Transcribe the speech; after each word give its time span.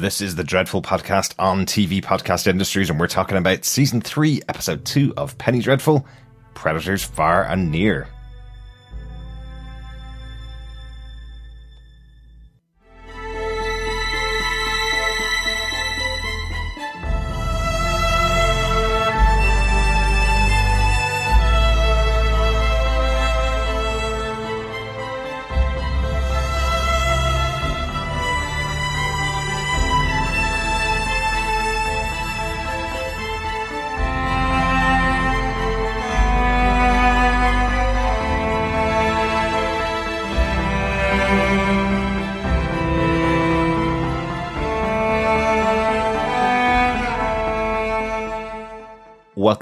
This 0.00 0.22
is 0.22 0.36
the 0.36 0.42
Dreadful 0.42 0.80
Podcast 0.80 1.34
on 1.38 1.66
TV 1.66 2.02
Podcast 2.02 2.46
Industries, 2.46 2.88
and 2.88 2.98
we're 2.98 3.08
talking 3.08 3.36
about 3.36 3.66
season 3.66 4.00
three, 4.00 4.40
episode 4.48 4.86
two 4.86 5.12
of 5.18 5.36
Penny 5.36 5.60
Dreadful 5.60 6.06
Predators 6.54 7.04
Far 7.04 7.44
and 7.44 7.70
Near. 7.70 8.08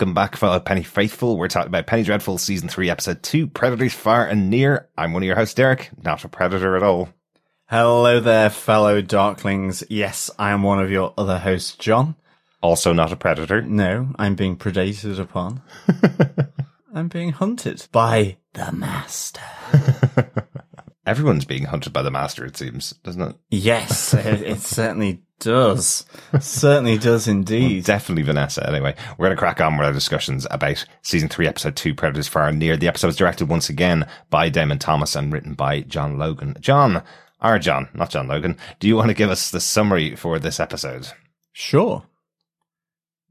Welcome 0.00 0.14
back, 0.14 0.34
fellow 0.34 0.58
Penny 0.58 0.82
Faithful. 0.82 1.36
We're 1.36 1.48
talking 1.48 1.68
about 1.68 1.86
Penny 1.86 2.04
Dreadful, 2.04 2.38
season 2.38 2.70
three, 2.70 2.88
episode 2.88 3.22
two, 3.22 3.46
Predators 3.46 3.92
Far 3.92 4.26
and 4.26 4.48
Near. 4.48 4.88
I'm 4.96 5.12
one 5.12 5.22
of 5.22 5.26
your 5.26 5.36
hosts, 5.36 5.52
Derek, 5.52 5.90
not 6.02 6.24
a 6.24 6.28
predator 6.30 6.74
at 6.74 6.82
all. 6.82 7.10
Hello 7.68 8.18
there, 8.18 8.48
fellow 8.48 9.02
Darklings. 9.02 9.84
Yes, 9.90 10.30
I 10.38 10.52
am 10.52 10.62
one 10.62 10.80
of 10.80 10.90
your 10.90 11.12
other 11.18 11.38
hosts, 11.38 11.76
John. 11.76 12.16
Also 12.62 12.94
not 12.94 13.12
a 13.12 13.16
predator. 13.16 13.60
No, 13.60 14.14
I'm 14.18 14.36
being 14.36 14.56
predated 14.56 15.20
upon. 15.20 15.60
I'm 16.94 17.08
being 17.08 17.32
hunted 17.32 17.86
by 17.92 18.38
the 18.54 18.72
Master. 18.72 19.42
Everyone's 21.06 21.44
being 21.44 21.64
hunted 21.64 21.92
by 21.92 22.00
the 22.00 22.10
Master, 22.10 22.46
it 22.46 22.56
seems, 22.56 22.92
doesn't 23.04 23.20
it? 23.20 23.36
Yes, 23.50 24.14
it, 24.14 24.40
it 24.40 24.60
certainly 24.60 25.24
does. 25.40 26.04
certainly 26.40 26.98
does 26.98 27.26
indeed. 27.26 27.84
Definitely 27.84 28.22
Vanessa. 28.22 28.66
Anyway, 28.68 28.94
we're 29.18 29.26
going 29.26 29.36
to 29.36 29.40
crack 29.40 29.60
on 29.60 29.76
with 29.76 29.86
our 29.86 29.92
discussions 29.92 30.46
about 30.50 30.84
season 31.02 31.28
three, 31.28 31.48
episode 31.48 31.76
two, 31.76 31.94
Predators 31.94 32.28
Far 32.28 32.48
and 32.48 32.58
Near. 32.58 32.76
The 32.76 32.88
episode 32.88 33.08
is 33.08 33.16
directed 33.16 33.48
once 33.48 33.68
again 33.68 34.06
by 34.30 34.48
Damon 34.48 34.78
Thomas 34.78 35.16
and 35.16 35.32
written 35.32 35.54
by 35.54 35.80
John 35.80 36.18
Logan. 36.18 36.56
John, 36.60 37.02
our 37.40 37.58
John, 37.58 37.88
not 37.94 38.10
John 38.10 38.28
Logan, 38.28 38.56
do 38.78 38.86
you 38.86 38.96
want 38.96 39.08
to 39.08 39.14
give 39.14 39.30
us 39.30 39.50
the 39.50 39.60
summary 39.60 40.14
for 40.14 40.38
this 40.38 40.60
episode? 40.60 41.08
Sure. 41.52 42.04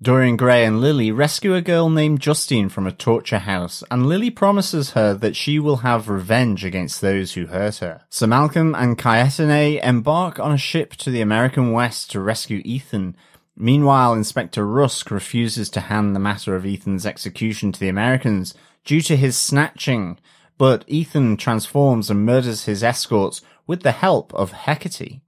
Dorian 0.01 0.37
Gray 0.37 0.63
and 0.63 0.79
Lily 0.79 1.11
rescue 1.11 1.55
a 1.55 1.61
girl 1.61 1.89
named 1.89 2.21
Justine 2.21 2.69
from 2.69 2.87
a 2.87 2.91
torture 2.91 3.39
house, 3.39 3.83
and 3.91 4.05
Lily 4.05 4.29
promises 4.29 4.91
her 4.91 5.13
that 5.15 5.35
she 5.35 5.59
will 5.59 5.77
have 5.77 6.07
revenge 6.07 6.63
against 6.63 7.01
those 7.01 7.33
who 7.33 7.47
hurt 7.47 7.77
her. 7.79 8.03
Sir 8.09 8.25
Malcolm 8.25 8.73
and 8.75 8.97
Kaetenay 8.97 9.83
embark 9.83 10.39
on 10.39 10.53
a 10.53 10.57
ship 10.57 10.93
to 10.93 11.09
the 11.09 11.19
American 11.19 11.73
West 11.73 12.11
to 12.11 12.21
rescue 12.21 12.61
Ethan. 12.63 13.17
Meanwhile, 13.57 14.13
Inspector 14.13 14.65
Rusk 14.65 15.11
refuses 15.11 15.69
to 15.71 15.81
hand 15.81 16.15
the 16.15 16.19
matter 16.21 16.55
of 16.55 16.65
Ethan's 16.65 17.05
execution 17.05 17.73
to 17.73 17.79
the 17.81 17.89
Americans 17.89 18.53
due 18.85 19.01
to 19.01 19.17
his 19.17 19.35
snatching, 19.35 20.17
but 20.57 20.85
Ethan 20.87 21.35
transforms 21.35 22.09
and 22.09 22.25
murders 22.25 22.63
his 22.63 22.85
escorts 22.85 23.41
with 23.67 23.83
the 23.83 23.91
help 23.91 24.33
of 24.33 24.53
Hecate. 24.53 25.19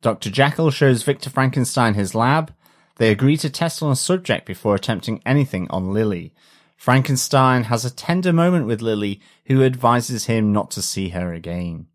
Dr. 0.00 0.30
Jekyll 0.30 0.70
shows 0.70 1.02
Victor 1.02 1.28
Frankenstein 1.28 1.92
his 1.92 2.14
lab, 2.14 2.54
they 2.96 3.10
agree 3.10 3.36
to 3.38 3.50
test 3.50 3.82
on 3.82 3.92
a 3.92 3.96
subject 3.96 4.46
before 4.46 4.74
attempting 4.74 5.22
anything 5.24 5.66
on 5.70 5.92
Lily. 5.92 6.34
Frankenstein 6.76 7.64
has 7.64 7.84
a 7.84 7.94
tender 7.94 8.32
moment 8.32 8.66
with 8.66 8.82
Lily, 8.82 9.20
who 9.46 9.62
advises 9.62 10.26
him 10.26 10.52
not 10.52 10.70
to 10.72 10.82
see 10.82 11.10
her 11.10 11.32
again. 11.32 11.86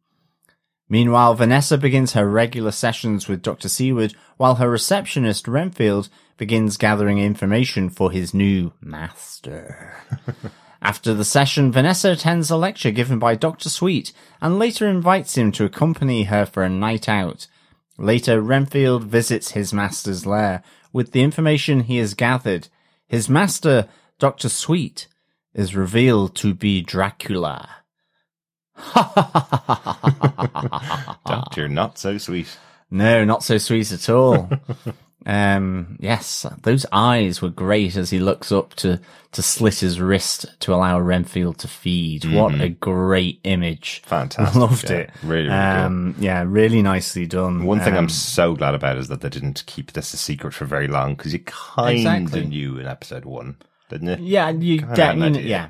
Meanwhile, 0.90 1.36
Vanessa 1.36 1.78
begins 1.78 2.14
her 2.14 2.28
regular 2.28 2.72
sessions 2.72 3.28
with 3.28 3.42
Dr. 3.42 3.70
Seward, 3.70 4.14
while 4.38 4.56
her 4.56 4.70
receptionist, 4.70 5.48
Renfield, 5.48 6.10
begins 6.36 6.76
gathering 6.76 7.20
information 7.20 7.90
for 7.90 8.12
his 8.12 8.34
new 8.34 8.74
master. 8.82 9.96
After 10.82 11.14
the 11.14 11.24
session, 11.24 11.72
Vanessa 11.72 12.12
attends 12.12 12.50
a 12.50 12.58
lecture 12.58 12.92
given 12.92 13.20
by 13.20 13.36
Dr. 13.36 13.70
Sweet 13.70 14.12
and 14.42 14.58
later 14.58 14.90
invites 14.90 15.38
him 15.38 15.52
to 15.54 15.64
accompany 15.64 16.24
her 16.24 16.46
for 16.46 16.64
a 16.64 16.70
night 16.70 17.08
out. 17.08 17.48
Later, 17.98 18.42
Renfield 18.42 19.04
visits 19.04 19.52
his 19.52 19.72
master's 19.72 20.26
lair, 20.26 20.64
with 20.94 21.12
the 21.12 21.24
information 21.24 21.82
he 21.82 21.98
has 21.98 22.14
gathered, 22.14 22.68
his 23.08 23.30
master, 23.30 23.88
Dr. 24.20 24.50
Sweet, 24.50 25.08
is 25.54 25.76
revealed 25.76 26.36
to 26.38 26.54
be 26.54 26.82
Dracula. 26.82 27.70
Doctor, 31.26 31.68
not 31.68 31.98
so 31.98 32.18
sweet. 32.18 32.58
No, 32.90 33.24
not 33.24 33.44
so 33.44 33.58
sweet 33.58 33.92
at 33.92 34.10
all. 34.10 34.50
um, 35.26 35.98
yes, 36.00 36.46
those 36.64 36.86
eyes 36.92 37.42
were 37.42 37.50
great 37.50 37.96
as 37.96 38.10
he 38.10 38.20
looks 38.20 38.52
up 38.52 38.74
to, 38.76 39.00
to 39.34 39.42
slit 39.42 39.80
his 39.80 40.00
wrist 40.00 40.46
to 40.62 40.74
allow 40.74 41.00
Renfield 41.00 41.58
to 41.60 41.68
feed. 41.68 42.24
Mm-hmm. 42.24 42.36
What 42.36 42.60
a 42.62 42.70
great 42.70 43.40
image. 43.44 44.02
Fantastic. 44.06 44.56
Loved 44.60 44.90
yeah. 44.90 44.96
it. 44.98 45.10
Really, 45.24 45.44
really 45.44 45.50
good. 45.50 45.54
um, 45.54 46.14
cool. 46.16 46.24
Yeah, 46.24 46.44
really 46.48 46.82
nicely 46.82 47.26
done. 47.28 47.64
One 47.66 47.80
thing 47.80 47.94
um, 47.94 48.00
I'm 48.06 48.10
so 48.10 48.56
glad 48.56 48.74
about 48.76 48.98
is 48.98 49.08
that 49.10 49.22
they 49.22 49.30
didn't 49.30 49.64
keep 49.68 49.94
this 49.94 50.14
a 50.14 50.18
secret 50.18 50.54
for 50.54 50.66
very 50.66 50.88
long 50.88 51.16
because 51.16 51.34
you 51.34 51.40
kind 51.40 52.08
of 52.08 52.14
Exactly. 52.24 52.46
knew 52.48 52.78
in 52.80 52.88
episode 52.88 53.26
one, 53.26 53.58
didn't 53.90 54.08
you? 54.20 54.26
Yeah, 54.26 54.50
you, 54.50 54.80
Kinda 54.80 54.96
de- 54.96 55.06
had 55.06 55.18
an 55.18 55.36
you 55.36 55.42
yeah, 55.42 55.68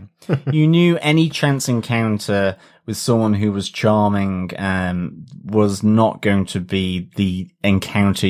you 0.51 0.67
knew 0.67 0.97
any 1.01 1.29
chance 1.29 1.67
encounter 1.67 2.56
with 2.85 2.97
someone 2.97 3.34
who 3.34 3.51
was 3.51 3.69
charming 3.69 4.51
um, 4.57 5.25
was 5.44 5.84
not 5.84 6.22
going 6.22 6.45
to 6.47 6.59
be 6.59 7.09
the 7.16 7.47
encounter 7.63 8.28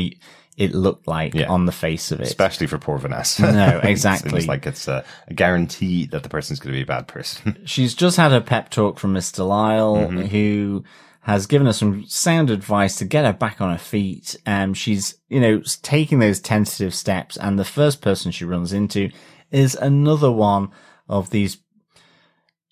it 0.61 0.73
looked 0.75 1.07
like 1.07 1.33
Yeah. 1.33 1.49
on 1.49 1.65
the 1.65 1.71
face 1.71 2.11
of 2.11 2.19
it. 2.21 2.27
Especially 2.27 2.67
for 2.67 2.77
poor 2.77 2.97
Vanessa. 2.99 3.51
No, 3.51 3.79
exactly. 3.83 4.37
it's 4.37 4.47
like 4.47 4.67
it's 4.67 4.87
a, 4.87 5.03
guarantee 5.33 6.05
that 6.07 6.23
the 6.23 6.29
person's 6.29 6.59
going 6.59 6.73
to 6.73 6.77
be 6.77 6.83
a 6.83 6.85
bad 6.85 7.07
person. 7.07 7.57
She's 7.65 7.95
just 7.95 8.17
had 8.17 8.31
a 8.33 8.41
pep 8.41 8.69
talk 8.69 8.99
from 8.99 9.13
Mr. 9.13 9.47
Lyle, 9.47 9.95
Mm-hmm. 9.97 10.21
who 10.27 10.83
has 11.21 11.45
given 11.45 11.67
her 11.67 11.73
some 11.73 12.03
sound 12.07 12.49
advice 12.49 12.95
to 12.97 13.05
get 13.05 13.25
her 13.25 13.33
back 13.33 13.61
on 13.61 13.71
her 13.71 13.77
feet. 13.77 14.35
Um, 14.47 14.73
she's, 14.73 15.15
you 15.29 15.39
know, 15.39 15.61
taking 15.83 16.17
those 16.19 16.39
tentative 16.39 16.93
steps, 16.95 17.37
and 17.37 17.59
the 17.59 17.63
first 17.65 18.01
person 18.01 18.31
she 18.31 18.43
runs 18.45 18.73
into 18.73 19.09
is 19.51 19.75
another 19.75 20.31
one 20.31 20.69
of 21.07 21.29
these 21.29 21.57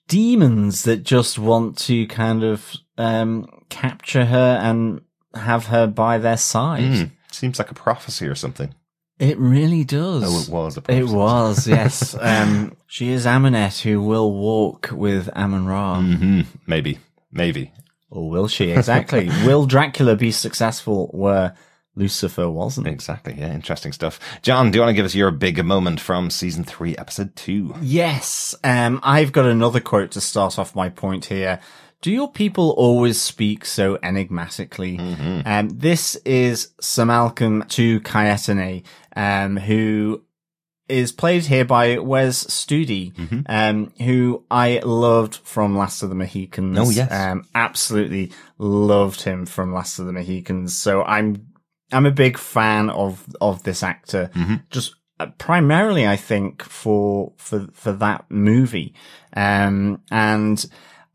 demons 0.08 0.84
that 0.84 1.04
just 1.04 1.38
want 1.38 1.78
to 1.78 2.08
kind 2.08 2.44
of 2.44 2.74
um, 2.98 3.48
capture 3.70 4.26
her 4.26 4.60
and 4.62 5.02
have 5.36 5.68
her 5.68 5.86
by 5.88 6.18
their 6.18 6.38
side. 6.38 6.82
Mm, 6.84 7.12
seems 7.31 7.59
like 7.59 7.72
a 7.72 7.75
prophecy 7.75 8.28
or 8.28 8.35
something. 8.35 8.73
It 9.19 9.38
really 9.38 9.84
does. 9.84 10.23
Oh, 10.25 10.40
it 10.41 10.50
was 10.50 10.78
a 10.78 10.84
It 10.88 11.03
was, 11.03 11.67
yes. 11.67 12.16
um, 12.19 12.75
she 12.88 13.09
is 13.09 13.25
Amunet 13.25 13.81
who 13.81 14.01
will 14.01 14.31
walk 14.31 14.90
with 14.94 15.28
Amon 15.29 15.66
Ra. 15.66 15.97
Mm-hmm. 15.97 16.41
Maybe. 16.66 17.00
Maybe. 17.31 17.73
Or 18.09 18.29
will 18.29 18.47
she? 18.47 18.72
Exactly. 18.72 19.28
will 19.45 19.66
Dracula 19.66 20.16
be 20.16 20.31
successful 20.31 21.09
where 21.13 21.53
Lucifer 21.95 22.50
wasn't? 22.50 22.88
Exactly. 22.88 23.35
Yeah. 23.38 23.53
Interesting 23.53 23.91
stuff. 23.91 24.22
John, 24.41 24.72
do 24.72 24.78
you 24.78 24.81
want 24.84 24.91
to 24.91 24.96
give 24.96 25.06
us 25.06 25.16
your 25.16 25.31
big 25.31 25.63
moment 25.66 26.00
from 26.00 26.29
season 26.29 26.63
three, 26.63 26.96
episode 26.96 27.35
two? 27.35 27.75
Yes. 27.81 28.56
Um, 28.63 29.01
I've 29.03 29.34
got 29.34 29.46
another 29.46 29.81
quote 29.81 30.11
to 30.11 30.22
start 30.22 30.57
off 30.57 30.75
my 30.75 30.88
point 30.88 31.25
here. 31.25 31.59
Do 32.02 32.12
your 32.12 32.32
people 32.32 32.72
always 32.72 33.20
speak 33.20 33.66
so 33.66 33.98
enigmatically? 34.02 34.98
Um, 35.46 35.70
this 35.70 36.16
is 36.18 36.70
Sir 36.80 37.06
Malcolm 37.06 37.64
to 37.70 38.00
Kaetenay, 38.02 38.84
um, 39.18 39.58
who 39.58 40.23
is 40.88 41.12
played 41.12 41.46
here 41.46 41.66
by 41.66 42.00
Wes 42.00 42.46
Studi, 42.46 43.12
um, 43.50 43.91
who 44.00 44.46
I 44.50 44.79
loved 44.84 45.35
from 45.35 45.78
Last 45.78 46.02
of 46.02 46.08
the 46.08 46.16
Mohicans. 46.16 46.79
Oh, 46.79 46.90
yes. 46.90 47.12
Um, 47.12 47.46
absolutely 47.53 48.32
loved 48.58 49.22
him 49.23 49.46
from 49.46 49.73
Last 49.73 50.00
of 50.00 50.06
the 50.06 50.14
Mohicans. 50.14 50.78
So 50.78 51.03
I'm, 51.03 51.47
I'm 51.91 52.06
a 52.06 52.12
big 52.12 52.38
fan 52.38 52.90
of, 52.90 53.26
of 53.41 53.64
this 53.64 53.84
actor. 53.84 54.32
Just 54.70 54.96
uh, 55.20 55.28
primarily, 55.38 56.08
I 56.08 56.16
think, 56.16 56.64
for, 56.64 57.34
for, 57.35 57.68
for 57.73 57.91
that 57.91 58.23
movie. 58.29 58.94
Um, 59.35 60.02
and 60.09 60.66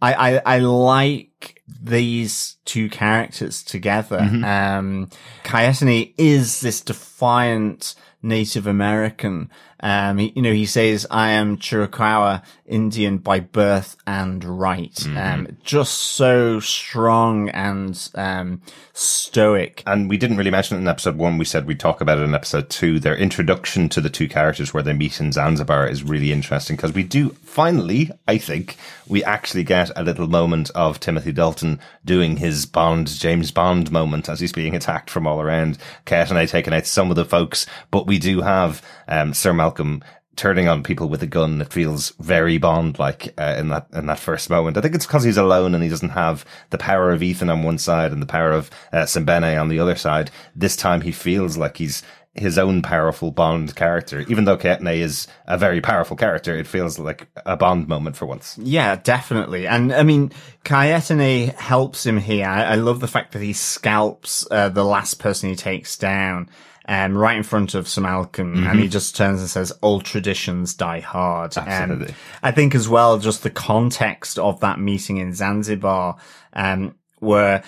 I, 0.05 0.13
I, 0.37 0.43
I 0.57 0.59
like 0.59 1.63
these 1.83 2.57
two 2.65 2.89
characters 2.91 3.63
together. 3.63 4.21
Um, 4.21 5.09
Kaetenay 5.45 6.15
is 6.19 6.61
this 6.61 6.81
defiant 6.81 7.95
Native 8.23 8.67
American. 8.67 9.51
Um, 9.81 10.19
he, 10.19 10.33
you 10.35 10.43
know, 10.43 10.53
he 10.53 10.67
says, 10.67 11.07
I 11.11 11.31
am 11.33 11.59
Chiricahua 11.59 12.43
Indian 12.67 13.19
by 13.19 13.41
birth 13.41 13.97
and 14.07 14.43
right. 14.45 15.07
Um, 15.17 15.57
just 15.63 15.95
so 15.95 16.61
strong 16.61 17.51
and, 17.51 18.09
um, 18.15 18.63
stoic. 18.95 19.83
And 19.87 20.09
we 20.09 20.17
didn't 20.17 20.37
really 20.37 20.51
mention 20.51 20.77
it 20.77 20.81
in 20.81 20.89
episode 20.89 21.17
one. 21.17 21.37
We 21.37 21.45
said 21.45 21.67
we'd 21.67 21.81
talk 21.81 22.01
about 22.01 22.19
it 22.19 22.23
in 22.23 22.35
episode 22.35 22.71
two. 22.71 23.01
Their 23.01 23.17
introduction 23.17 23.89
to 23.91 24.01
the 24.01 24.09
two 24.09 24.29
characters 24.29 24.73
where 24.73 24.83
they 24.83 24.93
meet 24.93 25.21
in 25.21 25.33
Zanzibar 25.33 25.89
is 25.89 26.03
really 26.03 26.33
interesting 26.33 26.77
because 26.77 26.93
we 26.93 27.03
do 27.03 27.31
finally, 27.43 28.11
I 28.27 28.39
think, 28.39 28.77
we 29.07 29.23
actually 29.25 29.65
get 29.65 29.91
a 29.97 30.03
little 30.03 30.29
moment 30.29 30.71
of 30.75 31.01
Timothy 31.01 31.33
Dalton 31.33 31.81
doing 32.05 32.37
his 32.37 32.67
Bond, 32.67 33.09
James 33.09 33.51
Bond 33.51 33.91
moment 33.93 34.29
as 34.29 34.41
he's 34.41 34.53
being 34.53 34.75
attacked 34.75 35.11
from 35.11 35.27
all 35.27 35.41
around. 35.41 35.79
Kaetenay 36.07 36.49
taking 36.49 36.73
out 36.73 36.87
some 36.87 37.11
of 37.11 37.17
the 37.17 37.25
folks, 37.25 37.67
but 37.91 38.07
we 38.07 38.19
do 38.19 38.41
have, 38.41 38.81
um, 39.09 39.35
Sir 39.35 39.53
Malcolm 39.65 40.05
turning 40.37 40.69
on 40.69 40.83
people 40.83 41.09
with 41.09 41.23
a 41.23 41.27
gun. 41.27 41.63
It 41.63 41.73
feels 41.73 42.11
very 42.19 42.59
Bond 42.59 42.99
like 42.99 43.33
uh, 43.39 43.57
in 43.59 43.69
that 43.69 43.87
in 43.95 44.05
that 44.07 44.19
first 44.19 44.51
moment. 44.51 44.77
I 44.77 44.83
think 44.83 44.95
it's 44.95 45.07
because 45.07 45.25
he's 45.25 45.39
alone 45.39 45.75
and 45.75 45.83
he 45.83 45.89
doesn't 45.89 46.11
have 46.11 46.45
the 46.69 46.77
power 46.77 47.13
of 47.13 47.23
Ethan 47.23 47.49
on 47.49 47.63
one 47.63 47.79
side 47.79 48.13
and 48.13 48.21
the 48.21 48.27
power 48.27 48.53
of 48.53 48.71
uh, 48.93 49.05
Sembene 49.05 49.59
on 49.59 49.69
the 49.69 49.81
other 49.81 49.97
side. 49.97 50.31
This 50.55 50.77
time 50.77 51.01
he 51.01 51.13
feels 51.13 51.57
like 51.57 51.79
he's 51.79 52.03
his 52.35 52.59
own 52.59 52.83
powerful 52.83 53.31
Bond 53.31 53.75
character. 53.75 54.21
Even 54.29 54.45
though 54.45 54.59
Kaetenay 54.59 54.99
is 54.99 55.29
a 55.47 55.57
very 55.57 55.81
powerful 55.81 56.17
character, 56.17 56.55
it 56.55 56.67
feels 56.67 56.99
like 56.99 57.29
a 57.47 57.57
Bond 57.57 57.89
moment 57.89 58.17
for 58.17 58.27
once. 58.27 58.59
Yeah, 58.59 58.97
definitely. 58.97 59.67
And 59.67 59.95
I 59.95 60.03
mean, 60.03 60.31
Kaetenay 60.65 61.55
helps 61.55 62.05
him 62.05 62.19
here. 62.19 62.47
I, 62.47 62.65
I 62.65 62.75
love 62.75 63.01
the 63.01 63.09
fact 63.09 63.33
that 63.33 63.43
he 63.43 63.55
scalps 63.55 64.47
uh, 64.51 64.69
the 64.69 64.85
last 64.85 65.21
person 65.21 65.49
he 65.49 65.57
takes 65.57 65.97
down. 65.97 66.51
Um, 66.87 67.17
right 67.17 67.37
in 67.37 67.43
front 67.45 67.75
of 67.75 67.89
Sir 67.89 68.03
Malcolm, 68.03 68.67
and 68.67 68.79
he 68.79 68.89
just 68.89 69.17
turns 69.17 69.41
and 69.41 69.49
says, 69.49 69.73
"All 69.81 70.03
traditions 70.03 70.75
die 70.75 71.01
hard." 71.01 71.57
Um, 71.57 71.65
Absolutely. 71.67 72.15
I 72.43 72.51
think 72.51 72.75
as 72.75 72.91
well, 72.91 73.19
just 73.19 73.43
the 73.43 73.49
context 73.49 74.39
of 74.39 74.61
that 74.61 74.79
meeting 74.79 75.17
in 75.17 75.33
Zanzibar, 75.33 76.17
um, 76.53 76.95
where 77.21 77.63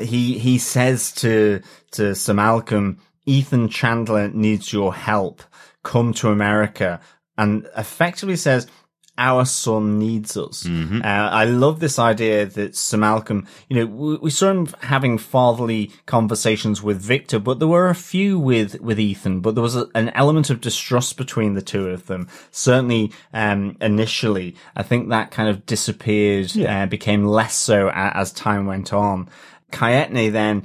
he 0.00 0.38
he 0.38 0.58
says 0.58 1.10
to 1.14 1.60
to 1.92 2.14
Sir 2.14 2.34
Malcolm, 2.34 2.98
Ethan 3.26 3.68
Chandler 3.68 4.28
needs 4.28 4.72
your 4.72 4.94
help. 4.94 5.42
Come 5.82 6.14
to 6.14 6.30
America, 6.30 7.00
and 7.36 7.66
effectively 7.76 8.36
says, 8.36 8.68
"Our 9.18 9.44
son 9.44 9.98
needs 9.98 10.36
us." 10.36 10.66
Uh, 10.66 11.00
I 11.04 11.44
love 11.44 11.80
this 11.80 11.98
idea 11.98 12.46
that 12.46 12.74
Sir 12.76 12.96
Malcolm, 12.96 13.46
you 13.68 13.76
know, 13.76 13.86
we, 13.86 14.16
we 14.16 14.30
saw 14.30 14.50
him 14.50 14.66
having 14.80 15.18
fatherly 15.18 15.90
conversations 16.06 16.82
with 16.82 17.00
Victor, 17.00 17.38
but 17.38 17.58
there 17.58 17.68
were 17.68 17.88
a 17.90 17.94
few 17.94 18.38
with 18.38 18.80
with 18.80 18.98
Ethan, 18.98 19.40
but 19.40 19.54
there 19.54 19.62
was 19.62 19.76
a, 19.76 19.86
an 19.94 20.08
element 20.10 20.50
of 20.50 20.60
distrust 20.60 21.16
between 21.16 21.54
the 21.54 21.62
two 21.62 21.88
of 21.88 22.06
them. 22.06 22.26
Certainly, 22.50 23.12
um, 23.34 23.76
initially, 23.80 24.56
I 24.76 24.82
think 24.82 25.08
that 25.08 25.30
kind 25.30 25.48
of 25.48 25.66
disappeared, 25.66 26.56
uh, 26.58 26.86
became 26.86 27.24
less 27.24 27.54
so 27.54 27.88
a- 27.88 28.16
as 28.16 28.32
time 28.32 28.66
went 28.66 28.92
on. 28.92 29.28
Kaetenay 29.72 30.30
then 30.32 30.64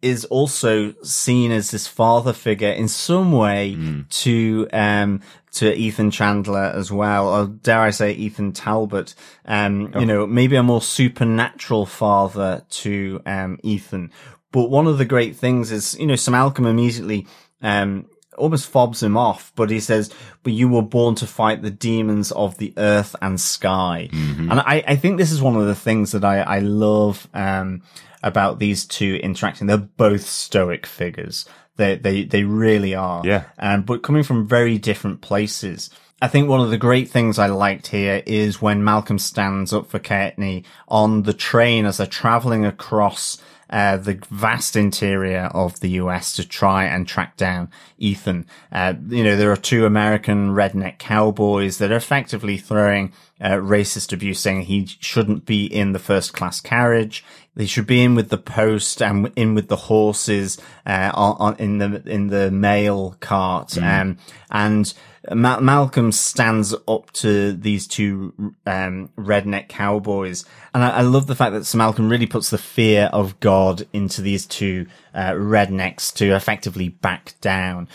is 0.00 0.24
also 0.26 0.94
seen 1.02 1.50
as 1.50 1.70
this 1.70 1.86
father 1.88 2.32
figure 2.32 2.70
in 2.70 2.88
some 2.88 3.32
way 3.32 3.76
to 4.10 4.68
um 4.72 5.20
to 5.50 5.74
Ethan 5.74 6.10
Chandler 6.10 6.72
as 6.74 6.92
well, 6.92 7.28
or 7.28 7.46
dare 7.46 7.80
I 7.80 7.90
say 7.90 8.12
Ethan 8.12 8.52
Talbot. 8.52 9.14
Um, 9.44 9.92
you 10.00 10.06
know, 10.06 10.26
maybe 10.26 10.56
a 10.56 10.62
more 10.62 10.82
supernatural 10.82 11.86
father 11.86 12.64
to 12.70 13.20
um 13.26 13.58
Ethan. 13.62 14.12
But 14.52 14.70
one 14.70 14.86
of 14.86 14.98
the 14.98 15.04
great 15.04 15.36
things 15.36 15.70
is, 15.72 15.98
you 15.98 16.06
know, 16.06 16.16
Sir 16.16 16.32
Malcolm 16.32 16.66
immediately 16.66 17.26
um 17.60 18.06
almost 18.38 18.68
fobs 18.68 19.02
him 19.02 19.16
off, 19.16 19.52
but 19.54 19.70
he 19.70 19.80
says, 19.80 20.10
but 20.42 20.52
you 20.52 20.68
were 20.68 20.82
born 20.82 21.14
to 21.16 21.26
fight 21.26 21.62
the 21.62 21.70
demons 21.70 22.32
of 22.32 22.56
the 22.58 22.72
earth 22.76 23.14
and 23.20 23.40
sky. 23.40 24.08
And 24.50 24.60
I, 24.60 24.82
I 24.86 24.96
think 24.96 25.18
this 25.18 25.32
is 25.32 25.42
one 25.42 25.56
of 25.56 25.66
the 25.66 25.74
things 25.74 26.12
that 26.12 26.24
I, 26.24 26.40
I 26.40 26.58
love, 26.60 27.28
um, 27.34 27.82
about 28.22 28.58
these 28.58 28.84
two 28.84 29.20
interacting. 29.22 29.66
They're 29.66 29.76
both 29.76 30.26
stoic 30.26 30.86
figures. 30.86 31.46
They, 31.76 31.96
they, 31.96 32.24
they 32.24 32.42
really 32.42 32.94
are. 32.94 33.22
Yeah. 33.24 33.44
Um, 33.58 33.82
but 33.82 34.02
coming 34.02 34.24
from 34.24 34.48
very 34.48 34.78
different 34.78 35.20
places. 35.20 35.90
I 36.20 36.26
think 36.26 36.48
one 36.48 36.60
of 36.60 36.70
the 36.70 36.78
great 36.78 37.08
things 37.08 37.38
I 37.38 37.46
liked 37.46 37.86
here 37.86 38.24
is 38.26 38.60
when 38.60 38.82
Malcolm 38.82 39.20
stands 39.20 39.72
up 39.72 39.88
for 39.88 40.00
Kaetenay 40.00 40.64
on 40.88 41.22
the 41.22 41.32
train 41.32 41.86
as 41.86 41.98
they're 41.98 42.08
traveling 42.08 42.64
across 42.66 43.38
uh, 43.70 43.96
the 43.96 44.18
vast 44.30 44.76
interior 44.76 45.50
of 45.54 45.80
the 45.80 45.90
US 45.90 46.32
to 46.34 46.46
try 46.46 46.84
and 46.84 47.06
track 47.06 47.36
down 47.36 47.70
Ethan. 47.98 48.46
Uh, 48.72 48.94
you 49.08 49.22
know, 49.22 49.36
there 49.36 49.52
are 49.52 49.56
two 49.56 49.84
American 49.84 50.50
redneck 50.50 50.98
cowboys 50.98 51.78
that 51.78 51.92
are 51.92 51.96
effectively 51.96 52.56
throwing 52.56 53.12
uh, 53.40 53.50
racist 53.52 54.12
abuse 54.12 54.40
saying 54.40 54.62
he 54.62 54.86
shouldn't 54.86 55.46
be 55.46 55.66
in 55.66 55.92
the 55.92 55.98
first 55.98 56.32
class 56.32 56.60
carriage. 56.60 57.24
They 57.54 57.66
should 57.66 57.86
be 57.86 58.02
in 58.02 58.14
with 58.14 58.30
the 58.30 58.38
post 58.38 59.02
and 59.02 59.32
in 59.34 59.54
with 59.54 59.68
the 59.68 59.76
horses, 59.76 60.58
uh, 60.86 61.10
on, 61.12 61.36
on 61.38 61.56
in 61.56 61.78
the, 61.78 62.02
in 62.06 62.28
the 62.28 62.50
mail 62.50 63.16
cart. 63.20 63.76
Um, 63.78 64.18
and 64.50 64.92
Ma- 65.30 65.60
Malcolm 65.60 66.12
stands 66.12 66.74
up 66.86 67.10
to 67.12 67.52
these 67.52 67.86
two 67.86 68.32
um, 68.66 69.10
redneck 69.16 69.68
cowboys, 69.68 70.44
and 70.72 70.82
I, 70.82 70.90
I 70.90 71.00
love 71.02 71.26
the 71.26 71.34
fact 71.34 71.52
that 71.52 71.64
Sir 71.64 71.78
Malcolm 71.78 72.08
really 72.08 72.26
puts 72.26 72.50
the 72.50 72.58
fear 72.58 73.10
of 73.12 73.38
God 73.40 73.86
into 73.92 74.22
these 74.22 74.46
two 74.46 74.86
uh, 75.14 75.32
rednecks 75.32 76.12
to 76.14 76.34
effectively 76.34 76.88
back 76.88 77.34
down. 77.40 77.88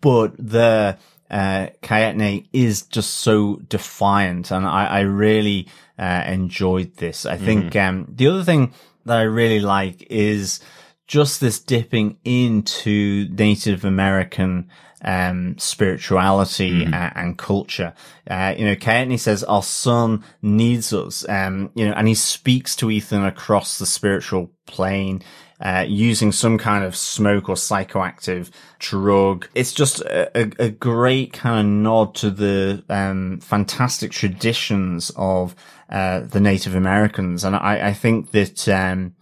But 0.00 0.34
the 0.38 0.98
uh, 1.30 1.66
Kaetenay 1.82 2.46
is 2.52 2.82
just 2.82 3.18
so 3.18 3.56
defiant, 3.68 4.50
and 4.50 4.66
I, 4.66 4.86
I 4.86 5.00
really 5.00 5.68
uh, 5.98 6.24
enjoyed 6.26 6.96
this. 6.96 7.26
I 7.26 7.36
think 7.36 7.74
um, 7.76 8.06
the 8.08 8.28
other 8.28 8.44
thing 8.44 8.72
that 9.04 9.18
I 9.18 9.22
really 9.22 9.60
like 9.60 10.06
is 10.10 10.60
just 11.06 11.40
this 11.40 11.58
dipping 11.58 12.18
into 12.24 13.28
Native 13.30 13.84
American 13.84 14.68
um, 15.02 15.56
spirituality 15.58 16.84
uh, 16.86 17.10
and 17.14 17.38
culture. 17.38 17.94
Uh, 18.28 18.54
you 18.56 18.64
know, 18.64 18.76
Kaetenay 18.76 19.18
says 19.18 19.44
our 19.44 19.62
son 19.62 20.24
needs 20.42 20.92
us. 20.92 21.28
Um, 21.28 21.70
you 21.74 21.86
know, 21.86 21.92
and 21.92 22.08
he 22.08 22.14
speaks 22.14 22.76
to 22.76 22.90
Ethan 22.90 23.24
across 23.24 23.78
the 23.78 23.86
spiritual 23.86 24.50
plane. 24.66 25.22
Uh, 25.60 25.84
using 25.88 26.30
some 26.30 26.56
kind 26.56 26.84
of 26.84 26.94
smoke 26.94 27.48
or 27.48 27.56
psychoactive 27.56 28.48
drug. 28.78 29.48
It's 29.56 29.72
just 29.72 29.98
a, 30.02 30.30
a, 30.38 30.66
a 30.66 30.70
great 30.70 31.32
kind 31.32 31.58
of 31.58 31.66
nod 31.66 32.14
to 32.16 32.30
the 32.30 32.84
um, 32.88 33.40
fantastic 33.40 34.12
traditions 34.12 35.10
of 35.16 35.56
uh, 35.90 36.20
the 36.20 36.38
Native 36.38 36.76
Americans, 36.76 37.42
and 37.42 37.56
I, 37.56 37.88
I 37.88 37.92
think 37.92 38.30
that 38.30 38.68
um, 38.68 39.16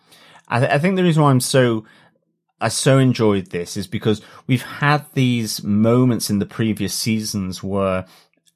I, 0.49 0.59
th- 0.59 0.71
I 0.71 0.79
think 0.79 0.97
the 0.97 1.05
reason 1.05 1.23
why 1.23 1.31
I'm 1.31 1.41
so 1.41 1.87
I 2.61 2.69
so 2.69 2.99
enjoyed 2.99 3.47
this 3.51 3.77
is 3.77 3.87
because 3.87 4.23
we've 4.47 4.63
had 4.63 5.05
these 5.15 5.63
moments 5.63 6.31
in 6.31 6.39
the 6.39 6.47
previous 6.47 6.95
seasons 6.95 7.63
where 7.63 8.07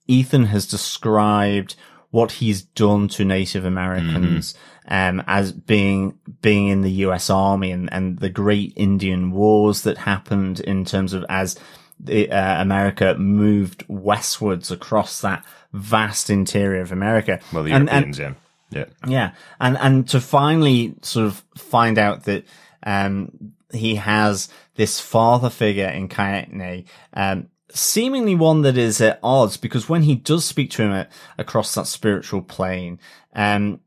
Ethan 0.07 0.47
has 0.47 0.67
described 0.67 1.77
what 2.11 2.33
he's 2.33 2.63
done 2.63 3.09
to 3.09 3.25
Native 3.25 3.65
Americans 3.65 4.55
um, 4.89 5.23
as 5.27 5.53
being 5.53 6.19
being 6.43 6.69
in 6.69 6.81
the 6.83 6.91
U.S. 7.07 7.31
Army 7.31 7.71
and, 7.71 7.93
and 7.93 8.19
the 8.19 8.31
great 8.31 8.73
Indian 8.75 9.31
wars 9.31 9.83
that 9.83 9.99
happened 9.99 10.61
in 10.61 10.85
terms 10.85 11.13
of 11.13 11.25
as 11.29 11.57
the, 12.01 12.31
uh, 12.31 12.61
America 12.63 13.15
moved 13.19 13.85
westwards 13.87 14.71
across 14.71 15.21
that 15.21 15.45
vast 15.73 16.31
interior 16.31 16.81
of 16.81 16.91
America. 16.91 17.39
Well, 17.53 17.63
the 17.65 17.73
And- 17.73 17.91
and- 17.91 18.17
yeah. 18.19 18.33
Yeah. 18.73 18.85
yeah, 19.07 19.33
and 19.61 19.77
and 19.79 20.09
to 20.11 20.21
finally 20.21 20.95
sort 21.03 21.27
of 21.27 21.43
find 21.57 21.99
out 21.99 22.23
that 22.25 22.45
um 22.85 23.53
he 23.73 23.95
has 23.97 24.49
this 24.75 25.01
father 25.01 25.51
figure 25.51 25.89
in 25.89 26.09
Kaetenay, 26.09 26.85
um 27.15 27.49
seemingly 27.73 28.35
one 28.35 28.63
that 28.63 28.77
is 28.77 29.01
at 29.01 29.21
odds 29.23 29.57
because 29.57 29.89
when 29.89 30.03
he 30.03 30.17
does 30.17 30.45
speak 30.45 30.71
to 30.73 30.83
him 30.83 30.91
at, 30.91 31.13
across 31.39 31.75
that 31.75 31.87
spiritual 31.87 32.43
plane, 32.43 32.99
um 33.35 33.81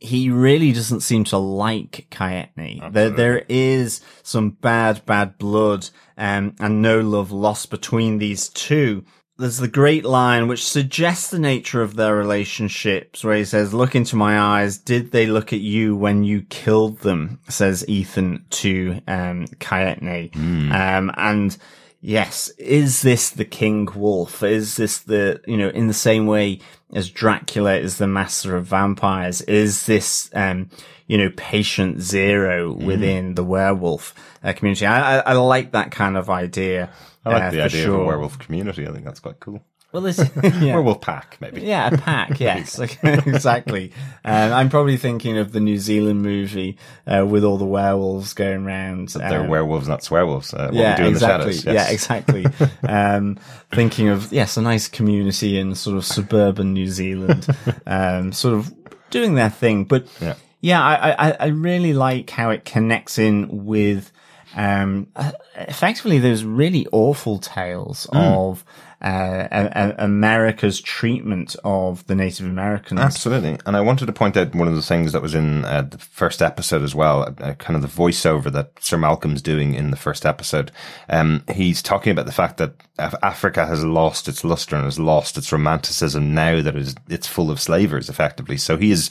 he 0.00 0.30
really 0.30 0.72
doesn't 0.72 1.02
seem 1.02 1.24
to 1.24 1.36
like 1.36 2.06
Kaetenay. 2.10 2.90
There, 2.92 3.10
there 3.10 3.44
is 3.50 4.00
some 4.22 4.50
bad, 4.50 5.04
bad 5.04 5.36
blood, 5.36 5.90
um, 6.16 6.56
and 6.58 6.80
no 6.80 7.00
love 7.00 7.30
lost 7.30 7.70
between 7.70 8.16
these 8.16 8.48
two. 8.48 9.04
There's 9.40 9.56
the 9.56 9.68
great 9.68 10.04
line 10.04 10.48
which 10.48 10.64
suggests 10.64 11.30
the 11.30 11.38
nature 11.38 11.80
of 11.80 11.96
their 11.96 12.14
relationships 12.14 13.24
where 13.24 13.36
he 13.36 13.44
says, 13.46 13.72
look 13.72 13.94
into 13.94 14.14
my 14.14 14.38
eyes. 14.38 14.76
Did 14.76 15.12
they 15.12 15.24
look 15.24 15.54
at 15.54 15.60
you 15.60 15.96
when 15.96 16.24
you 16.24 16.42
killed 16.42 16.98
them? 16.98 17.40
Says 17.48 17.88
Ethan 17.88 18.44
to, 18.50 19.00
um, 19.08 19.46
Kaetenay. 19.58 20.36
Um, 20.70 21.10
and 21.16 21.56
yes, 22.02 22.50
is 22.58 23.00
this 23.00 23.30
the 23.30 23.46
King 23.46 23.88
Wolf? 23.94 24.42
Is 24.42 24.76
this 24.76 24.98
the, 24.98 25.40
you 25.46 25.56
know, 25.56 25.70
in 25.70 25.86
the 25.86 25.94
same 25.94 26.26
way 26.26 26.60
as 26.92 27.08
Dracula 27.08 27.76
is 27.76 27.96
the 27.96 28.06
master 28.06 28.56
of 28.56 28.66
vampires? 28.66 29.40
Is 29.42 29.86
this, 29.86 30.28
um, 30.34 30.68
you 31.10 31.18
know, 31.18 31.30
patient 31.36 32.00
zero 32.00 32.72
Mm. 32.74 32.84
within 32.86 33.34
the 33.34 33.42
werewolf 33.44 34.14
uh, 34.44 34.52
community? 34.52 34.86
I, 34.86 35.18
I, 35.18 35.18
I 35.18 35.32
like 35.32 35.72
that 35.72 35.90
kind 35.90 36.16
of 36.16 36.30
idea. 36.30 36.90
I 37.24 37.30
like 37.32 37.42
uh, 37.42 37.50
the 37.50 37.62
idea 37.62 37.82
sure. 37.84 37.94
of 37.96 38.00
a 38.02 38.04
werewolf 38.04 38.38
community. 38.38 38.86
I 38.86 38.92
think 38.92 39.04
that's 39.04 39.18
quite 39.20 39.40
cool. 39.40 39.60
Well, 39.92 40.02
this, 40.02 40.18
yeah. 40.44 40.74
Werewolf 40.76 41.00
pack, 41.00 41.36
maybe. 41.40 41.62
Yeah, 41.62 41.88
a 41.92 41.98
pack. 41.98 42.38
Yes, 42.48 42.78
exactly. 43.02 43.92
Um, 44.24 44.52
I'm 44.52 44.68
probably 44.68 44.96
thinking 44.96 45.36
of 45.36 45.50
the 45.50 45.58
New 45.58 45.78
Zealand 45.78 46.22
movie 46.22 46.78
uh, 47.08 47.26
with 47.28 47.42
all 47.42 47.58
the 47.58 47.64
werewolves 47.66 48.32
going 48.32 48.64
around. 48.64 49.08
They're 49.08 49.40
um, 49.40 49.48
werewolves, 49.48 49.88
not 49.88 50.02
swearwolves. 50.02 50.54
Uh, 50.54 50.66
what 50.66 50.74
yeah, 50.74 50.92
we 50.92 50.96
do 50.96 51.08
in 51.08 51.12
exactly. 51.14 51.52
the 51.54 51.58
shadows. 51.58 51.74
Yeah, 51.74 51.90
exactly. 51.90 52.46
um, 52.88 53.36
thinking 53.72 54.08
of 54.10 54.32
yes, 54.32 54.56
a 54.56 54.62
nice 54.62 54.86
community 54.86 55.58
in 55.58 55.74
sort 55.74 55.96
of 55.96 56.04
suburban 56.04 56.72
New 56.72 56.86
Zealand, 56.86 57.48
um, 57.84 58.32
sort 58.32 58.54
of 58.54 58.72
doing 59.10 59.34
their 59.34 59.50
thing. 59.50 59.86
But 59.86 60.06
Yeah. 60.20 60.34
Yeah, 60.60 60.82
I, 60.82 61.28
I, 61.30 61.36
I 61.40 61.46
really 61.46 61.92
like 61.94 62.30
how 62.30 62.50
it 62.50 62.64
connects 62.64 63.18
in 63.18 63.64
with 63.64 64.12
um, 64.56 65.06
uh, 65.16 65.32
effectively 65.56 66.18
those 66.18 66.42
really 66.44 66.86
awful 66.92 67.38
tales 67.38 68.06
Hmm. 68.10 68.16
of 68.18 68.64
uh, 69.02 69.48
a- 69.50 69.72
a- 69.74 70.04
America's 70.04 70.78
treatment 70.78 71.56
of 71.64 72.06
the 72.06 72.14
Native 72.14 72.44
Americans. 72.44 73.00
Absolutely. 73.00 73.56
And 73.64 73.74
I 73.74 73.80
wanted 73.80 74.04
to 74.06 74.12
point 74.12 74.36
out 74.36 74.54
one 74.54 74.68
of 74.68 74.74
the 74.76 74.82
things 74.82 75.12
that 75.12 75.22
was 75.22 75.34
in 75.34 75.64
uh, 75.64 75.82
the 75.82 75.96
first 75.96 76.42
episode 76.42 76.82
as 76.82 76.94
well, 76.94 77.34
uh, 77.40 77.54
kind 77.54 77.76
of 77.76 77.80
the 77.82 77.88
voiceover 78.02 78.52
that 78.52 78.72
Sir 78.80 78.98
Malcolm's 78.98 79.40
doing 79.40 79.72
in 79.72 79.90
the 79.90 79.96
first 79.96 80.26
episode. 80.26 80.70
Um, 81.08 81.44
he's 81.50 81.80
talking 81.80 82.10
about 82.12 82.26
the 82.26 82.32
fact 82.32 82.58
that 82.58 82.74
Africa 82.98 83.64
has 83.66 83.82
lost 83.84 84.28
its 84.28 84.44
luster 84.44 84.76
and 84.76 84.84
has 84.84 84.98
lost 84.98 85.38
its 85.38 85.50
romanticism 85.50 86.34
now 86.34 86.60
that 86.60 86.76
it's, 86.76 86.94
it's 87.08 87.26
full 87.26 87.50
of 87.50 87.58
slavers, 87.60 88.10
effectively. 88.10 88.58
So 88.58 88.76
he 88.76 88.90
is 88.90 89.08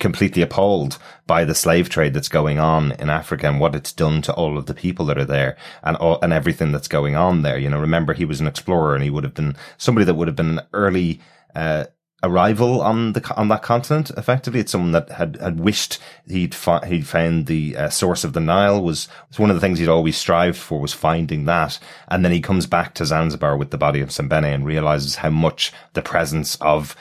completely 0.00 0.42
appalled 0.42 0.98
by 1.26 1.44
the 1.44 1.54
slave 1.54 1.88
trade 1.88 2.12
that's 2.14 2.28
going 2.28 2.58
on 2.58 2.92
in 2.92 3.08
Africa 3.08 3.46
and 3.46 3.60
what 3.60 3.74
it's 3.74 3.92
done 3.92 4.20
to 4.22 4.34
all 4.34 4.58
of 4.58 4.66
the 4.66 4.74
people 4.74 5.06
that 5.06 5.18
are 5.18 5.24
there 5.24 5.56
and 5.82 5.96
all, 5.96 6.18
and 6.22 6.32
everything 6.32 6.72
that's 6.72 6.88
going 6.88 7.14
on 7.14 7.42
there. 7.42 7.58
You 7.58 7.68
know, 7.68 7.80
remember 7.80 8.12
he 8.12 8.24
was 8.24 8.40
an 8.40 8.46
explorer 8.46 8.94
and 8.94 9.04
he 9.04 9.10
would 9.10 9.24
have 9.24 9.34
been 9.34 9.56
somebody 9.78 10.04
that 10.04 10.14
would 10.14 10.28
have 10.28 10.36
been 10.36 10.58
an 10.58 10.66
early, 10.72 11.20
uh, 11.54 11.84
arrival 12.24 12.80
on 12.80 13.12
the 13.14 13.34
on 13.36 13.48
that 13.48 13.62
continent. 13.62 14.10
Effectively, 14.10 14.60
it's 14.60 14.72
someone 14.72 14.92
that 14.92 15.10
had 15.10 15.36
had 15.40 15.58
wished 15.58 15.98
he'd 16.28 16.54
fi- 16.54 16.86
he'd 16.86 17.06
found 17.06 17.46
the 17.46 17.76
uh, 17.76 17.88
source 17.88 18.24
of 18.24 18.32
the 18.32 18.40
Nile 18.40 18.82
was 18.82 19.08
was 19.28 19.38
one 19.38 19.50
of 19.50 19.56
the 19.56 19.60
things 19.60 19.78
he'd 19.78 19.88
always 19.88 20.16
strived 20.16 20.56
for 20.56 20.80
was 20.80 20.92
finding 20.92 21.44
that. 21.46 21.78
And 22.08 22.24
then 22.24 22.32
he 22.32 22.40
comes 22.40 22.66
back 22.66 22.94
to 22.94 23.06
Zanzibar 23.06 23.56
with 23.56 23.70
the 23.70 23.78
body 23.78 24.00
of 24.00 24.10
Sembene 24.10 24.54
and 24.54 24.64
realizes 24.64 25.16
how 25.16 25.30
much 25.30 25.72
the 25.94 26.02
presence 26.02 26.56
of 26.56 26.94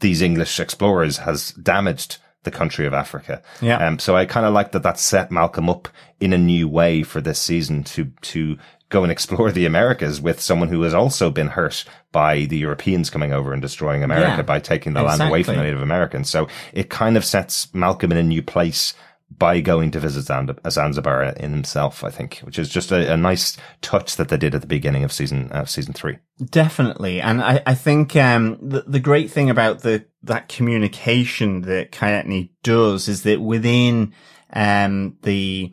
these 0.00 0.22
English 0.22 0.58
explorers 0.60 1.18
has 1.18 1.52
damaged 1.52 2.18
the 2.44 2.50
country 2.50 2.86
of 2.86 2.92
Africa. 2.94 3.42
Yeah. 3.62 3.78
Um, 3.86 3.98
so 3.98 4.16
I 4.16 4.26
kind 4.26 4.44
of 4.46 4.52
like 4.52 4.72
that 4.72 4.82
that 4.82 4.98
set 4.98 5.30
Malcolm 5.30 5.68
up 5.70 5.88
in 6.20 6.32
a 6.32 6.38
new 6.38 6.68
way 6.68 7.02
for 7.02 7.20
this 7.22 7.40
season 7.40 7.84
to, 7.84 8.04
to 8.20 8.58
go 8.90 9.02
and 9.02 9.10
explore 9.10 9.50
the 9.50 9.64
Americas 9.66 10.20
with 10.20 10.40
someone 10.40 10.68
who 10.68 10.82
has 10.82 10.92
also 10.94 11.30
been 11.30 11.48
hurt 11.48 11.84
by 12.12 12.44
the 12.44 12.58
Europeans 12.58 13.08
coming 13.10 13.32
over 13.32 13.52
and 13.52 13.62
destroying 13.62 14.04
America 14.04 14.36
Yeah. 14.36 14.42
by 14.42 14.60
taking 14.60 14.92
the 14.92 15.02
land 15.02 15.22
away 15.22 15.42
from 15.42 15.56
the 15.56 15.62
Native 15.62 15.82
Americans. 15.82 16.28
So 16.28 16.48
it 16.74 16.90
kind 16.90 17.16
of 17.16 17.24
sets 17.24 17.72
Malcolm 17.74 18.12
in 18.12 18.18
a 18.18 18.22
new 18.22 18.42
place 18.42 18.92
by 19.30 19.60
going 19.60 19.90
to 19.90 20.00
visit 20.00 20.22
Zanzibar 20.70 21.24
in 21.24 21.52
himself, 21.52 22.04
I 22.04 22.10
think, 22.10 22.38
which 22.40 22.58
is 22.58 22.68
just 22.68 22.92
a, 22.92 23.12
a 23.12 23.16
nice 23.16 23.56
touch 23.80 24.16
that 24.16 24.28
they 24.28 24.36
did 24.36 24.54
at 24.54 24.60
the 24.60 24.66
beginning 24.66 25.02
of 25.02 25.12
season, 25.12 25.50
uh, 25.50 25.64
season 25.64 25.92
three. 25.92 26.18
Definitely. 26.50 27.20
And 27.20 27.42
I, 27.42 27.62
I 27.66 27.74
think, 27.74 28.14
um, 28.14 28.58
the, 28.60 28.84
the 28.86 29.00
great 29.00 29.30
thing 29.30 29.50
about 29.50 29.80
the, 29.80 30.04
that 30.22 30.48
communication 30.48 31.62
that 31.62 31.90
Kaetenay 31.90 32.50
does 32.62 33.08
is 33.08 33.22
that 33.22 33.40
within, 33.40 34.14
um, 34.52 35.16
the, 35.22 35.72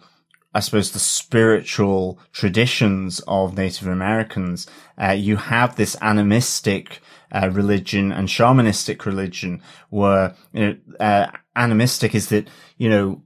I 0.55 0.60
suppose 0.60 0.91
the 0.91 1.00
spiritual 1.00 2.20
traditions 2.31 3.20
of 3.27 3.58
Native 3.58 3.88
Americans, 3.88 4.65
uh, 5.00 5.12
you 5.12 5.36
have 5.36 5.75
this 5.75 5.96
animistic, 6.01 7.01
uh, 7.31 7.50
religion 7.53 8.12
and 8.12 8.27
shamanistic 8.27 9.05
religion 9.05 9.62
where, 9.89 10.36
you 10.51 10.62
know, 10.62 10.77
uh, 11.00 11.27
animistic 11.55 12.15
is 12.15 12.27
that, 12.29 12.48
you 12.77 12.89
know, 12.89 13.22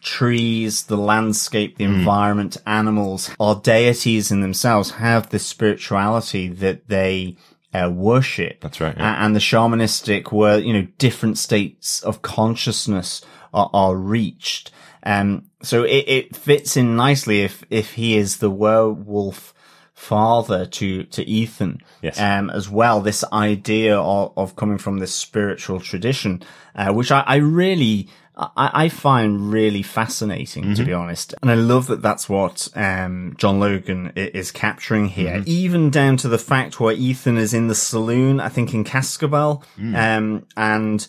trees, 0.00 0.84
the 0.84 0.96
landscape, 0.96 1.76
the 1.76 1.84
environment, 1.84 2.56
animals 2.66 3.30
are 3.38 3.60
deities 3.62 4.30
in 4.30 4.40
themselves, 4.40 4.92
have 4.92 5.28
this 5.30 5.46
spirituality 5.46 6.48
that 6.48 6.88
they 6.88 7.36
uh, 7.72 7.90
worship. 7.92 8.60
That's 8.60 8.80
right. 8.80 8.96
A- 8.96 9.00
And 9.02 9.34
the 9.34 9.40
shamanistic 9.40 10.32
where, 10.32 10.58
you 10.58 10.72
know, 10.72 10.86
different 10.98 11.38
states 11.38 12.02
of 12.02 12.22
consciousness 12.22 13.22
are, 13.54 13.70
are 13.72 13.96
reached. 13.96 14.70
Um, 15.02 15.46
so 15.62 15.84
it, 15.84 16.04
it 16.08 16.36
fits 16.36 16.76
in 16.76 16.96
nicely 16.96 17.42
if, 17.42 17.64
if 17.70 17.92
he 17.94 18.16
is 18.16 18.38
the 18.38 18.50
werewolf 18.50 19.54
father 19.94 20.64
to, 20.66 21.04
to 21.04 21.22
Ethan. 21.28 21.80
Yes. 22.02 22.18
Um, 22.18 22.50
as 22.50 22.68
well, 22.68 23.00
this 23.00 23.22
idea 23.32 23.98
of, 23.98 24.32
of 24.36 24.56
coming 24.56 24.78
from 24.78 24.98
this 24.98 25.14
spiritual 25.14 25.78
tradition, 25.80 26.42
uh, 26.74 26.92
which 26.92 27.10
I, 27.12 27.20
I 27.26 27.36
really, 27.36 28.08
I, 28.56 28.70
I 28.84 28.88
find 28.88 29.52
really 29.52 29.82
fascinating, 29.82 30.74
to 30.74 30.84
be 30.84 30.92
honest. 30.94 31.34
And 31.42 31.50
I 31.50 31.54
love 31.54 31.88
that 31.88 32.00
that's 32.00 32.26
what, 32.26 32.68
um, 32.74 33.34
John 33.36 33.60
Logan 33.60 34.12
is 34.16 34.50
capturing 34.50 35.08
here, 35.08 35.42
even 35.46 35.90
down 35.90 36.16
to 36.18 36.28
the 36.28 36.38
fact 36.38 36.80
where 36.80 36.94
Ethan 36.94 37.36
is 37.36 37.52
in 37.52 37.68
the 37.68 37.74
saloon, 37.74 38.40
I 38.40 38.48
think 38.48 38.72
in 38.72 38.82
Cascabel, 38.84 39.62
um, 39.94 40.46
and 40.56 41.06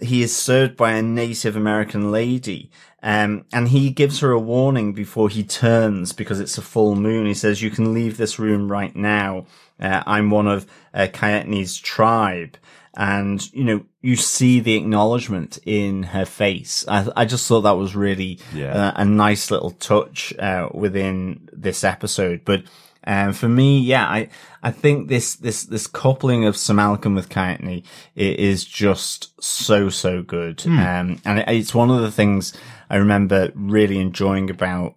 he 0.00 0.22
is 0.22 0.36
served 0.36 0.76
by 0.76 0.92
a 0.92 1.02
Native 1.02 1.54
American 1.54 2.10
lady. 2.10 2.70
Um, 3.02 3.44
and 3.52 3.68
he 3.68 3.90
gives 3.90 4.20
her 4.20 4.30
a 4.30 4.38
warning 4.38 4.92
before 4.92 5.28
he 5.28 5.42
turns 5.42 6.12
because 6.12 6.38
it's 6.40 6.56
a 6.58 6.62
full 6.62 6.94
moon. 6.94 7.26
He 7.26 7.34
says, 7.34 7.60
you 7.62 7.70
can 7.70 7.92
leave 7.92 8.16
this 8.16 8.38
room 8.38 8.70
right 8.70 8.94
now. 8.94 9.46
Uh, 9.80 10.02
I'm 10.06 10.30
one 10.30 10.46
of 10.46 10.66
uh, 10.94 11.08
Kaetenay's 11.12 11.76
tribe. 11.78 12.56
And, 12.94 13.52
you 13.54 13.64
know, 13.64 13.84
you 14.02 14.16
see 14.16 14.60
the 14.60 14.74
acknowledgement 14.76 15.58
in 15.64 16.02
her 16.04 16.26
face. 16.26 16.84
I, 16.86 17.08
I 17.16 17.24
just 17.24 17.48
thought 17.48 17.62
that 17.62 17.72
was 17.78 17.96
really 17.96 18.38
Yeah. 18.54 18.72
uh, 18.88 18.92
a 18.96 19.04
nice 19.04 19.50
little 19.50 19.70
touch, 19.70 20.32
uh, 20.38 20.68
within 20.74 21.48
this 21.52 21.84
episode. 21.84 22.42
But, 22.44 22.64
um, 23.04 23.32
for 23.32 23.48
me, 23.48 23.80
yeah, 23.80 24.06
I, 24.06 24.28
I 24.62 24.70
think 24.70 25.08
this, 25.08 25.34
this, 25.36 25.64
this 25.64 25.86
coupling 25.88 26.44
of 26.44 26.56
Sir 26.56 26.74
Malcolm 26.74 27.14
with 27.16 27.30
Kaetenay 27.30 27.82
i- 28.16 28.20
is 28.20 28.64
just 28.64 29.42
so, 29.42 29.88
so 29.88 30.22
good. 30.22 30.62
Um, 30.66 31.20
and 31.24 31.38
it, 31.40 31.48
it's 31.48 31.74
one 31.74 31.90
of 31.90 32.02
the 32.02 32.12
things 32.12 32.52
I 32.92 32.96
remember 32.96 33.50
really 33.54 33.98
enjoying 33.98 34.50
about 34.50 34.96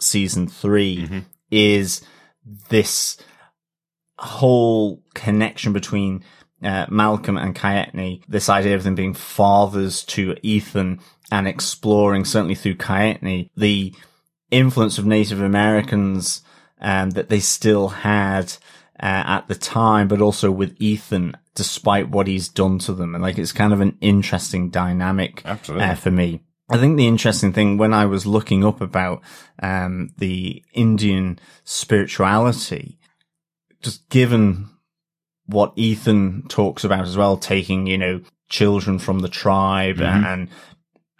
season 0.00 0.48
3 0.48 0.96
is 1.50 2.00
this 2.70 3.18
whole 4.18 5.02
connection 5.14 5.74
between 5.74 6.24
uh, 6.62 6.86
Malcolm 6.88 7.36
and 7.36 7.54
Kaetenay, 7.54 8.22
this 8.26 8.48
idea 8.48 8.74
of 8.74 8.82
them 8.82 8.94
being 8.94 9.12
fathers 9.12 10.02
to 10.04 10.36
Ethan 10.42 11.00
and 11.30 11.46
exploring, 11.46 12.24
certainly 12.24 12.54
through 12.54 12.76
Kaetenay, 12.76 13.50
the 13.54 13.94
influence 14.50 14.96
of 14.96 15.04
Native 15.04 15.42
Americans 15.42 16.42
um, 16.80 17.10
that 17.10 17.28
they 17.28 17.40
still 17.40 17.88
had 17.88 18.54
uh, 18.98 19.22
at 19.26 19.48
the 19.48 19.54
time, 19.54 20.08
but 20.08 20.22
also 20.22 20.50
with 20.50 20.74
Ethan, 20.78 21.36
despite 21.54 22.08
what 22.08 22.26
he's 22.26 22.48
done 22.48 22.78
to 22.78 22.94
them. 22.94 23.14
And 23.14 23.22
like, 23.22 23.36
it's 23.36 23.52
kind 23.52 23.74
of 23.74 23.82
an 23.82 23.98
interesting 24.00 24.70
dynamic 24.70 25.42
uh, 25.44 25.94
for 25.94 26.10
me. 26.10 26.40
I 26.70 26.78
think 26.78 26.96
the 26.96 27.06
interesting 27.06 27.52
thing 27.52 27.76
when 27.76 27.92
I 27.92 28.06
was 28.06 28.26
looking 28.26 28.64
up 28.64 28.80
about 28.80 29.22
um, 29.62 30.10
the 30.16 30.62
Indian 30.72 31.38
spirituality, 31.64 32.98
just 33.82 34.08
given 34.08 34.70
what 35.46 35.74
Ethan 35.76 36.44
talks 36.48 36.84
about 36.84 37.04
as 37.04 37.16
well, 37.16 37.36
taking, 37.36 37.86
you 37.86 37.98
know, 37.98 38.22
children 38.48 38.98
from 38.98 39.20
the 39.20 39.28
tribe 39.28 40.00
and, 40.00 40.24
and 40.26 40.48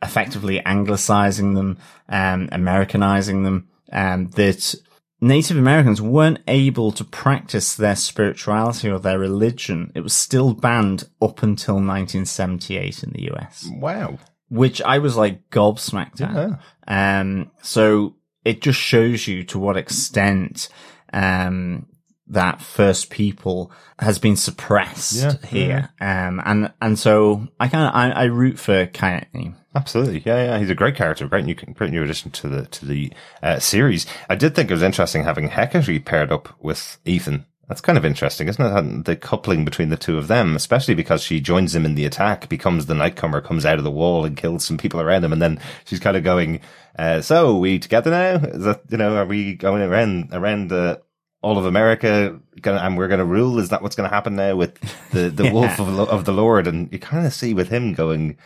effectively 0.03 0.65
anglicizing 0.65 1.55
them, 1.55 1.79
um, 2.09 2.49
Americanizing 2.51 3.43
them, 3.43 3.69
um, 3.93 4.31
that 4.31 4.75
Native 5.21 5.57
Americans 5.57 6.01
weren't 6.01 6.41
able 6.49 6.91
to 6.93 7.05
practice 7.05 7.75
their 7.75 7.97
spirituality 7.97 8.89
or 8.89 8.99
their 8.99 9.19
religion. 9.19 9.93
It 9.95 10.01
was 10.01 10.15
still 10.15 10.55
banned 10.55 11.09
up 11.21 11.43
until 11.43 11.77
1978 11.77 13.03
in 13.03 13.11
the 13.11 13.33
US 13.33 13.69
Wow. 13.75 14.19
Which 14.49 14.83
I 14.83 14.99
was 14.99 15.17
like 15.17 15.51
gobsmacked 15.51 16.21
at. 16.21 16.61
Um, 16.87 17.51
so 17.63 18.17
it 18.45 18.61
just 18.63 18.79
shows 18.79 19.27
you 19.27 19.43
to 19.45 19.59
what 19.59 19.77
extent, 19.77 20.69
um, 21.13 21.87
that 22.27 22.63
first 22.63 23.11
people 23.11 23.71
has 23.99 24.19
been 24.19 24.37
suppressed 24.37 25.15
Yeah, 25.15 25.47
here. 25.47 25.91
Um, 26.01 26.41
and, 26.45 26.73
and 26.81 26.99
so 26.99 27.49
I 27.61 27.69
kind 27.69 27.87
of, 27.87 27.95
I, 27.95 28.23
I 28.23 28.25
root 28.25 28.59
for 28.59 28.87
Kaetenay. 28.87 29.55
Absolutely, 29.75 30.23
yeah, 30.25 30.45
yeah. 30.45 30.59
He's 30.59 30.71
a 30.71 30.75
great 30.75 30.95
character, 30.95 31.27
great 31.27 31.45
new, 31.45 31.55
great 31.55 31.91
new 31.91 32.03
addition 32.03 32.31
to 32.31 32.49
the 32.49 32.67
to 32.67 32.87
the 32.87 33.13
uh, 33.43 33.59
series. 33.59 34.07
I 34.31 34.37
did 34.37 34.55
think 34.55 34.71
it 34.71 34.75
was 34.75 34.85
interesting 34.85 35.25
having 35.25 35.49
Hecate 35.49 36.05
paired 36.05 36.31
up 36.31 36.55
with 36.63 36.99
Ethan. 37.05 37.47
That's 37.75 37.81
kind 37.81 37.99
of 37.99 38.05
interesting, 38.05 38.47
isn't 38.47 38.65
it? 38.65 39.05
The 39.05 39.17
coupling 39.17 39.65
between 39.65 39.89
the 39.89 39.97
two 39.97 40.17
of 40.17 40.29
them, 40.29 40.55
especially 40.55 40.95
because 40.95 41.25
she 41.25 41.41
joins 41.41 41.75
him 41.75 41.85
in 41.85 41.97
the 41.97 42.05
attack, 42.05 42.49
becomes 42.49 42.87
the 42.87 42.95
nightcomer, 42.95 43.43
comes 43.43 43.67
out 43.67 43.79
of 43.79 43.85
the 43.85 43.91
wall 43.91 44.25
and 44.25 44.37
kills 44.37 44.65
some 44.65 44.79
people 44.79 45.01
around 45.01 45.25
him, 45.25 45.33
and 45.33 45.43
then 45.43 45.59
she's 45.85 45.99
kind 45.99 46.17
of 46.17 46.23
going, 46.23 46.61
uh, 46.97 47.21
"So 47.21 47.59
we 47.59 47.81
together 47.81 48.13
now? 48.13 48.37
Is 48.49 48.63
that 48.63 48.83
you 48.91 48.97
know? 48.97 49.17
Are 49.17 49.27
we 49.27 49.55
going 49.57 49.83
around 49.83 50.29
around 50.33 50.71
the?" 50.71 51.03
all 51.43 51.59
of 51.59 51.67
America, 51.67 52.41
gonna, 52.63 52.79
and 52.79 52.97
we're 52.97 53.09
going 53.09 53.19
to 53.19 53.25
rule. 53.25 53.59
Is 53.59 53.69
that 53.71 53.83
what's 53.83 53.97
going 53.97 54.09
to 54.09 54.15
happen 54.15 54.35
now 54.37 54.55
with 54.55 54.79
the 55.11 55.29
the 55.35 55.45
Yeah. 55.45 55.53
wolf 55.53 55.81
of, 55.81 55.89
of 55.99 56.25
the 56.25 56.33
Lord? 56.33 56.67
And 56.69 56.91
you 56.93 57.01
kind 57.01 57.27
of 57.27 57.35
see 57.35 57.53
with 57.53 57.69
him 57.71 57.93
going, 57.93 58.39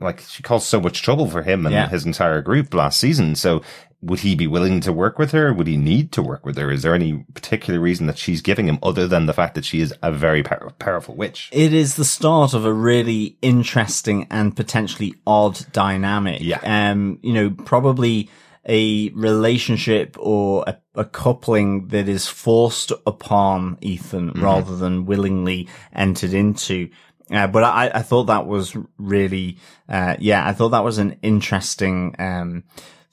like 0.00 0.18
she 0.20 0.42
caused 0.42 0.66
so 0.66 0.80
much 0.80 1.02
trouble 1.02 1.28
for 1.30 1.42
him 1.42 1.66
and 1.66 1.72
Yeah. 1.74 1.88
his 1.88 2.04
entire 2.06 2.40
group 2.40 2.72
last 2.74 2.98
season. 2.98 3.34
So 3.36 3.62
would 4.02 4.18
he 4.20 4.34
be 4.34 4.48
willing 4.48 4.80
to 4.80 4.92
work 4.92 5.18
with 5.18 5.30
her? 5.30 5.52
Would 5.52 5.68
he 5.68 5.76
need 5.76 6.10
to 6.12 6.22
work 6.22 6.44
with 6.44 6.56
her? 6.58 6.70
Is 6.72 6.82
there 6.82 6.94
any 6.94 7.24
particular 7.34 7.78
reason 7.78 8.08
that 8.08 8.18
she's 8.18 8.42
giving 8.42 8.66
him 8.66 8.78
other 8.82 9.06
than 9.06 9.26
the 9.26 9.32
fact 9.32 9.54
that 9.54 9.64
she 9.64 9.80
is 9.80 9.94
a 10.02 10.10
very 10.10 10.42
pow- 10.42 10.70
powerful 10.80 11.14
witch? 11.14 11.48
It 11.52 11.72
is 11.72 11.94
the 11.94 12.04
start 12.04 12.52
of 12.52 12.64
a 12.64 12.72
really 12.72 13.36
interesting 13.42 14.26
and 14.30 14.56
potentially 14.56 15.14
odd 15.26 15.64
dynamic. 15.72 16.40
Yeah. 16.40 16.58
Um, 16.64 17.20
you 17.22 17.32
know, 17.32 17.50
probably 17.50 18.28
a 18.68 19.08
relationship 19.10 20.16
or 20.18 20.64
a, 20.66 20.76
a 20.94 21.04
coupling 21.04 21.88
that 21.88 22.08
is 22.08 22.26
forced 22.26 22.92
upon 23.06 23.78
Ethan 23.80 24.30
Mm-hmm. 24.30 24.44
rather 24.44 24.76
than 24.76 25.06
willingly 25.06 25.68
entered 25.94 26.32
into. 26.34 26.88
Uh, 27.30 27.46
but 27.46 27.64
I, 27.64 27.90
I 27.94 28.02
thought 28.02 28.24
that 28.24 28.46
was 28.46 28.76
really, 28.98 29.58
uh, 29.88 30.16
yeah, 30.18 30.46
I 30.46 30.52
thought 30.52 30.70
that 30.70 30.84
was 30.84 30.98
an 30.98 31.18
interesting, 31.22 32.14
um, 32.18 32.64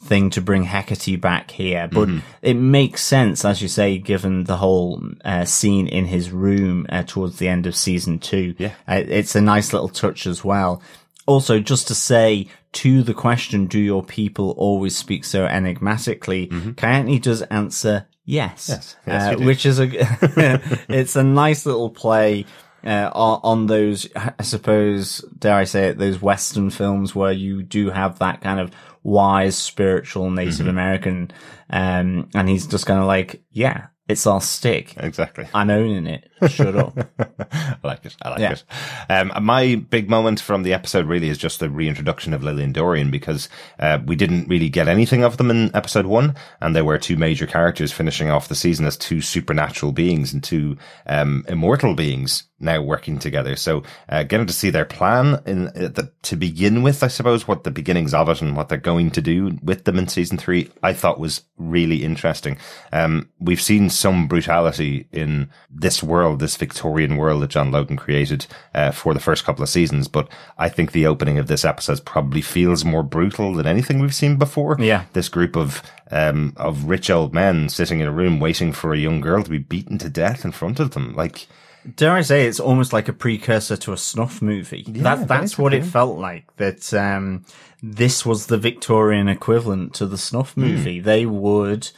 thing 0.02 0.30
to 0.32 0.42
bring 0.42 0.64
Hecate 0.64 1.20
back 1.20 1.52
here. 1.52 1.88
But 1.92 2.08
Mm-hmm. 2.08 2.20
it 2.42 2.54
makes 2.56 3.04
sense, 3.04 3.44
as 3.44 3.62
you 3.62 3.68
say, 3.68 3.98
given 3.98 4.46
the 4.46 4.58
whole 4.58 5.02
uh, 5.26 5.46
scene 5.46 5.88
in 5.88 6.06
his 6.06 6.32
room 6.32 6.86
uh, 6.90 7.04
towards 7.04 7.38
the 7.38 7.48
end 7.50 7.68
of 7.68 7.76
season 7.76 8.20
two. 8.20 8.56
Yeah. 8.58 8.74
Uh, 8.88 9.04
it's 9.08 9.36
a 9.36 9.42
nice 9.42 9.74
little 9.74 9.90
touch 9.90 10.26
as 10.26 10.44
well. 10.44 10.82
Also, 11.26 11.60
just 11.60 11.88
to 11.90 11.96
say 11.96 12.48
to 12.72 13.04
the 13.04 13.14
question, 13.14 13.66
do 13.68 13.78
your 13.80 14.04
people 14.04 14.52
always 14.58 14.96
speak 14.98 15.24
so 15.26 15.46
enigmatically? 15.46 16.48
Kaetenay 16.48 17.22
does 17.22 17.42
answer 17.44 18.08
yes. 18.26 18.68
Yes. 18.70 18.96
Yes, 19.06 19.36
uh, 19.36 19.44
which 19.44 19.66
is 19.66 19.80
a, 19.80 19.90
it's 20.90 21.16
a 21.16 21.24
nice 21.24 21.66
little 21.66 21.90
play. 21.90 22.46
Uh, 22.82 23.12
on, 23.14 23.42
on 23.44 23.66
those, 23.68 24.08
I 24.16 24.42
suppose, 24.42 25.18
dare 25.38 25.56
I 25.56 25.66
say 25.66 25.88
it, 25.90 25.98
those 25.98 26.22
Western 26.22 26.70
films 26.70 27.14
where 27.14 27.34
you 27.34 27.62
do 27.62 27.90
have 27.90 28.20
that 28.20 28.40
kind 28.40 28.58
of 28.58 28.72
wise, 29.04 29.58
spiritual 29.58 30.30
Native 30.30 30.56
Mm-hmm. 30.56 30.70
American, 30.70 31.32
um, 31.70 32.30
and 32.34 32.50
he's 32.50 32.68
just 32.68 32.86
kind 32.86 33.00
of 33.00 33.06
like, 33.06 33.44
yeah, 33.52 33.88
it's 34.10 34.26
our 34.28 34.42
stick. 34.42 34.96
Exactly. 34.98 35.48
I'm 35.54 35.70
owning 35.70 36.08
it. 36.08 36.30
Shut 36.50 36.76
up. 36.76 36.98
I 37.54 37.76
like 37.84 38.06
it. 38.06 38.16
I 38.22 38.30
like 38.30 38.40
Yeah. 38.40 38.52
it. 38.54 38.64
Um, 39.10 39.32
my 39.46 39.76
big 39.76 40.10
moment 40.10 40.40
from 40.42 40.64
the 40.64 40.74
episode 40.74 41.06
really 41.06 41.30
is 41.30 41.38
just 41.38 41.60
the 41.60 41.70
reintroduction 41.70 42.34
of 42.34 42.44
Lily 42.44 42.64
and 42.64 42.74
Dorian 42.74 43.12
because 43.12 43.50
uh, 43.80 44.00
we 44.06 44.16
didn't 44.16 44.48
really 44.48 44.70
get 44.70 44.88
anything 44.88 45.24
of 45.24 45.38
them 45.38 45.52
in 45.52 45.74
episode 45.76 46.06
one, 46.08 46.36
and 46.60 46.76
they 46.76 46.82
were 46.82 46.98
two 46.98 47.18
major 47.18 47.46
characters 47.46 47.92
finishing 47.92 48.30
off 48.30 48.48
the 48.48 48.56
season 48.56 48.86
as 48.86 48.98
two 48.98 49.22
supernatural 49.22 49.92
beings 49.92 50.34
and 50.34 50.44
two 50.44 50.78
um, 51.06 51.46
immortal 51.48 51.94
beings 51.94 52.44
now 52.62 52.82
working 52.82 53.20
together. 53.20 53.56
So 53.56 53.84
uh, 54.10 54.24
getting 54.24 54.48
to 54.48 54.54
see 54.54 54.70
their 54.70 54.84
plan 54.86 55.42
in 55.46 55.68
uh, 55.70 55.88
the, 55.88 56.12
to 56.24 56.36
begin 56.36 56.82
with, 56.84 57.04
I 57.04 57.08
suppose, 57.08 57.48
what 57.48 57.64
the 57.64 57.72
beginnings 57.72 58.14
of 58.14 58.28
it 58.28 58.42
and 58.42 58.56
what 58.58 58.68
they're 58.70 58.78
going 58.78 59.12
to 59.12 59.22
do 59.22 59.58
with 59.64 59.86
them 59.86 59.98
in 59.98 60.08
season 60.10 60.38
three, 60.38 60.70
I 60.84 60.94
thought 60.94 61.20
was 61.20 61.44
really 61.58 62.04
interesting. 62.04 62.58
Um, 62.92 63.30
we've 63.40 63.62
seen 63.62 63.90
some 64.00 64.28
brutality 64.28 65.08
in 65.12 65.50
this 65.70 66.02
world, 66.02 66.40
this 66.40 66.56
Victorian 66.56 67.18
world 67.18 67.44
that 67.44 67.50
John 67.52 67.72
Logan 67.72 67.98
created 67.98 68.48
uh, 68.74 68.92
for 68.92 69.14
the 69.14 69.20
first 69.20 69.44
couple 69.46 69.62
of 69.64 69.70
seasons, 69.70 70.08
but 70.08 70.28
I 70.58 70.70
think 70.70 70.92
the 70.92 71.06
opening 71.06 71.38
of 71.38 71.48
this 71.48 71.64
episode 71.66 72.04
probably 72.06 72.42
feels 72.42 72.84
more 72.86 73.04
brutal 73.04 73.54
than 73.54 73.68
anything 73.68 74.00
we've 74.00 74.16
seen 74.16 74.38
before. 74.38 74.78
Yeah. 74.80 75.06
This 75.14 75.30
group 75.30 75.56
of 75.56 75.84
um, 76.12 76.54
of 76.58 76.86
rich 76.86 77.10
old 77.10 77.34
men 77.34 77.70
sitting 77.70 78.00
in 78.00 78.08
a 78.08 78.12
room 78.12 78.40
waiting 78.40 78.72
for 78.74 78.94
a 78.94 78.98
young 78.98 79.22
girl 79.22 79.44
to 79.44 79.50
be 79.50 79.60
beaten 79.60 79.98
to 80.00 80.10
death 80.10 80.44
in 80.46 80.52
front 80.52 80.80
of 80.80 80.92
them. 80.92 81.14
Like, 81.16 81.48
Dare 81.96 82.14
I 82.14 82.22
say 82.22 82.46
it's 82.48 82.60
almost 82.60 82.92
like 82.94 83.08
a 83.08 83.14
precursor 83.14 83.78
to 83.78 83.94
a 83.94 83.98
snuff 83.98 84.42
movie. 84.42 84.84
that, 84.88 85.28
that's 85.28 85.58
what 85.58 85.74
it 85.74 85.86
felt 85.86 86.18
like. 86.20 86.46
That 86.58 86.94
um, 86.94 87.46
this 87.82 88.26
was 88.26 88.48
the 88.48 88.58
Victorian 88.58 89.28
equivalent 89.30 89.94
to 89.96 90.06
the 90.06 90.18
snuff 90.18 90.54
Hmm. 90.56 90.62
movie. 90.62 91.00
They 91.00 91.26
would 91.26 91.90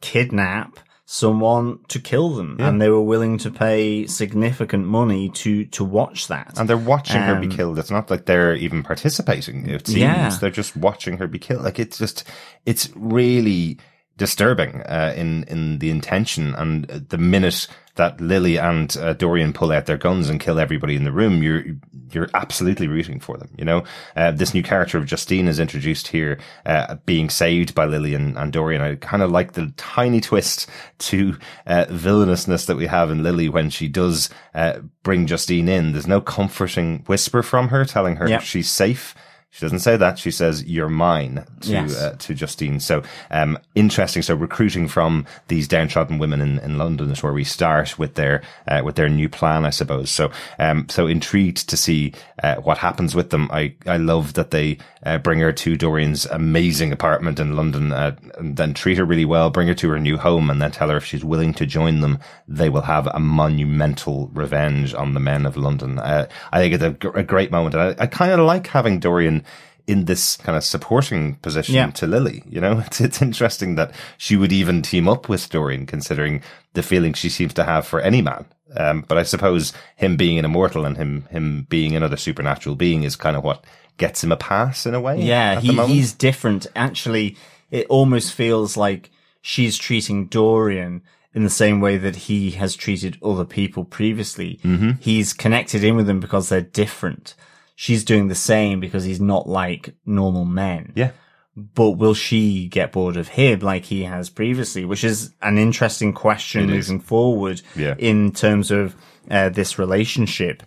kidnap 0.00 0.78
someone 1.12 1.80
to 1.88 1.98
kill 1.98 2.30
them, 2.30 2.56
and 2.60 2.80
they 2.80 2.88
were 2.88 3.00
willing 3.02 3.36
to 3.36 3.50
pay 3.50 4.06
significant 4.06 4.86
money 4.86 5.28
to 5.30 5.64
to 5.64 5.84
watch 5.84 6.28
that. 6.28 6.56
And 6.56 6.68
they're 6.68 6.76
watching 6.76 7.20
her 7.20 7.34
be 7.34 7.48
Um, 7.48 7.52
killed. 7.52 7.78
It's 7.80 7.90
not 7.90 8.10
like 8.12 8.26
they're 8.26 8.54
even 8.54 8.84
participating. 8.84 9.68
It 9.68 9.88
seems 9.88 9.98
Yeah. 9.98 10.30
they're 10.40 10.50
just 10.52 10.76
watching 10.76 11.18
her 11.18 11.26
be 11.26 11.40
killed. 11.40 11.64
Like 11.64 11.80
it's 11.80 11.98
just, 11.98 12.22
it's 12.64 12.90
really 12.94 13.78
disturbing 14.20 14.82
uh, 14.82 15.14
in 15.16 15.44
in 15.44 15.78
the 15.78 15.88
intention 15.90 16.54
and 16.54 16.84
the 16.84 17.16
minute 17.16 17.66
that 17.94 18.20
Lily 18.20 18.56
and 18.58 18.94
uh, 18.98 19.14
Dorian 19.14 19.52
pull 19.54 19.72
out 19.72 19.86
their 19.86 19.96
guns 19.96 20.28
and 20.28 20.38
kill 20.38 20.60
everybody 20.60 20.94
in 20.94 21.04
the 21.04 21.10
room, 21.10 21.42
you're 21.42 21.64
you're 22.12 22.28
absolutely 22.34 22.86
rooting 22.86 23.18
for 23.18 23.38
them. 23.38 23.48
You 23.56 23.64
know, 23.64 23.84
uh, 24.16 24.32
this 24.32 24.52
new 24.52 24.62
character 24.62 24.98
of 24.98 25.06
Justine 25.06 25.48
is 25.48 25.58
introduced 25.58 26.08
here, 26.08 26.38
uh, 26.66 26.96
being 27.06 27.30
saved 27.30 27.74
by 27.74 27.86
Lily 27.86 28.14
and, 28.14 28.36
and 28.36 28.52
Dorian. 28.52 28.82
I 28.82 28.96
kind 28.96 29.22
of 29.22 29.30
like 29.30 29.52
the 29.52 29.72
tiny 29.78 30.20
twist 30.20 30.68
to 30.98 31.38
uh, 31.66 31.86
villainousness 31.88 32.66
that 32.66 32.76
we 32.76 32.86
have 32.88 33.10
in 33.10 33.22
Lily 33.22 33.48
when 33.48 33.70
she 33.70 33.88
does 33.88 34.28
uh, 34.54 34.80
bring 35.02 35.26
Justine 35.26 35.68
in. 35.68 35.92
There's 35.92 36.06
no 36.06 36.20
comforting 36.20 37.04
whisper 37.06 37.42
from 37.42 37.68
her 37.68 37.86
telling 37.86 38.16
her 38.16 38.28
Yep. 38.28 38.42
she's 38.42 38.70
safe. 38.70 39.14
She 39.52 39.64
doesn't 39.64 39.80
say 39.80 39.96
that. 39.96 40.16
She 40.18 40.30
says, 40.30 40.64
"You're 40.64 40.88
mine" 40.88 41.44
to 41.62 41.70
Yes. 41.70 42.00
uh, 42.00 42.14
to 42.20 42.34
Justine. 42.34 42.78
So, 42.78 43.02
um, 43.32 43.58
interesting. 43.74 44.22
So, 44.22 44.34
recruiting 44.36 44.86
from 44.86 45.26
these 45.48 45.66
downtrodden 45.66 46.18
women 46.18 46.40
in, 46.40 46.60
in 46.60 46.78
London 46.78 47.10
is 47.10 47.22
where 47.22 47.32
we 47.32 47.42
start 47.42 47.98
with 47.98 48.14
their 48.14 48.42
uh, 48.68 48.82
with 48.84 48.94
their 48.94 49.08
new 49.08 49.28
plan, 49.28 49.64
I 49.64 49.70
suppose. 49.70 50.10
So, 50.10 50.30
um, 50.60 50.88
so 50.88 51.08
intrigued 51.08 51.68
to 51.68 51.76
see 51.76 52.12
uh, 52.44 52.56
what 52.56 52.78
happens 52.78 53.16
with 53.16 53.30
them. 53.30 53.48
I 53.52 53.74
I 53.86 53.96
love 53.96 54.34
that 54.34 54.52
they 54.52 54.78
uh, 55.04 55.18
bring 55.18 55.40
her 55.40 55.52
to 55.52 55.76
Dorian's 55.76 56.26
amazing 56.26 56.92
apartment 56.92 57.40
in 57.40 57.56
London, 57.56 57.92
uh, 57.92 58.14
and 58.38 58.56
then 58.56 58.72
treat 58.72 58.98
her 58.98 59.04
really 59.04 59.24
well, 59.24 59.50
bring 59.50 59.66
her 59.66 59.74
to 59.74 59.88
her 59.90 59.98
new 59.98 60.16
home, 60.16 60.48
and 60.48 60.62
then 60.62 60.70
tell 60.70 60.90
her 60.90 60.96
if 60.98 61.04
she's 61.04 61.24
willing 61.24 61.52
to 61.54 61.66
join 61.66 62.00
them, 62.02 62.20
they 62.46 62.68
will 62.68 62.82
have 62.82 63.08
a 63.08 63.18
monumental 63.18 64.30
revenge 64.32 64.94
on 64.94 65.14
the 65.14 65.20
men 65.20 65.44
of 65.44 65.56
London. 65.56 65.98
Uh, 65.98 66.26
I 66.52 66.60
think 66.60 66.74
it's 66.74 67.04
a, 67.04 67.08
a 67.18 67.22
great 67.24 67.50
moment. 67.50 67.74
And 67.74 67.82
I, 68.00 68.04
I 68.04 68.06
kind 68.06 68.30
of 68.32 68.40
like 68.40 68.68
having 68.68 69.00
Dorian 69.00 69.39
in 69.86 70.04
this 70.04 70.36
kind 70.36 70.56
of 70.56 70.62
supporting 70.62 71.34
position 71.36 71.74
Yeah. 71.74 71.90
to 71.90 72.06
Lily. 72.06 72.42
You 72.48 72.60
know, 72.60 72.78
it's, 72.86 73.00
it's 73.00 73.20
interesting 73.22 73.74
that 73.76 73.92
she 74.18 74.36
would 74.36 74.52
even 74.52 74.82
team 74.82 75.08
up 75.08 75.28
with 75.28 75.48
Dorian, 75.48 75.86
considering 75.86 76.42
the 76.74 76.82
feeling 76.82 77.12
she 77.12 77.28
seems 77.28 77.54
to 77.54 77.64
have 77.64 77.86
for 77.86 78.00
any 78.00 78.22
man. 78.22 78.44
Um, 78.76 79.04
but 79.08 79.18
I 79.18 79.24
suppose 79.24 79.72
him 79.96 80.16
being 80.16 80.38
an 80.38 80.44
immortal 80.44 80.84
and 80.84 80.96
him 80.96 81.26
him 81.30 81.66
being 81.68 81.96
another 81.96 82.16
supernatural 82.16 82.76
being 82.76 83.02
is 83.02 83.16
kind 83.16 83.36
of 83.36 83.42
what 83.42 83.64
gets 83.96 84.22
him 84.22 84.30
a 84.30 84.36
pass 84.36 84.86
in 84.86 84.94
a 84.94 85.00
way. 85.00 85.20
Yeah, 85.20 85.58
he, 85.58 85.74
he's 85.86 86.12
different. 86.12 86.68
Actually, 86.76 87.36
it 87.72 87.86
almost 87.88 88.32
feels 88.32 88.76
like 88.76 89.10
she's 89.42 89.76
treating 89.76 90.26
Dorian 90.26 91.02
in 91.34 91.42
the 91.42 91.50
same 91.50 91.80
way 91.80 91.96
that 91.98 92.14
he 92.14 92.52
has 92.52 92.76
treated 92.76 93.18
other 93.24 93.44
people 93.44 93.84
previously. 93.84 94.60
Mm-hmm. 94.62 94.92
He's 95.00 95.32
connected 95.32 95.82
in 95.82 95.96
with 95.96 96.06
them 96.06 96.20
because 96.20 96.48
they're 96.48 96.60
different. 96.60 97.34
She's 97.84 98.04
doing 98.04 98.28
the 98.28 98.34
same 98.34 98.78
because 98.78 99.04
he's 99.04 99.22
not 99.22 99.48
like 99.48 99.94
normal 100.04 100.44
men. 100.44 100.92
yeah. 100.94 101.12
But 101.56 101.92
will 101.92 102.14
she 102.14 102.68
get 102.68 102.92
bored 102.92 103.16
of 103.16 103.28
him 103.28 103.60
like 103.60 103.84
he 103.86 104.04
has 104.04 104.28
previously? 104.28 104.84
Which 104.84 105.02
is 105.02 105.34
an 105.40 105.56
interesting 105.56 106.12
question 106.12 106.68
It 106.70 106.76
is. 106.76 106.88
moving 106.90 107.00
forward 107.00 107.62
Yeah. 107.74 107.94
in 107.98 108.32
terms 108.32 108.70
of 108.70 108.94
uh, 109.30 109.48
this 109.48 109.78
relationship. 109.78 110.62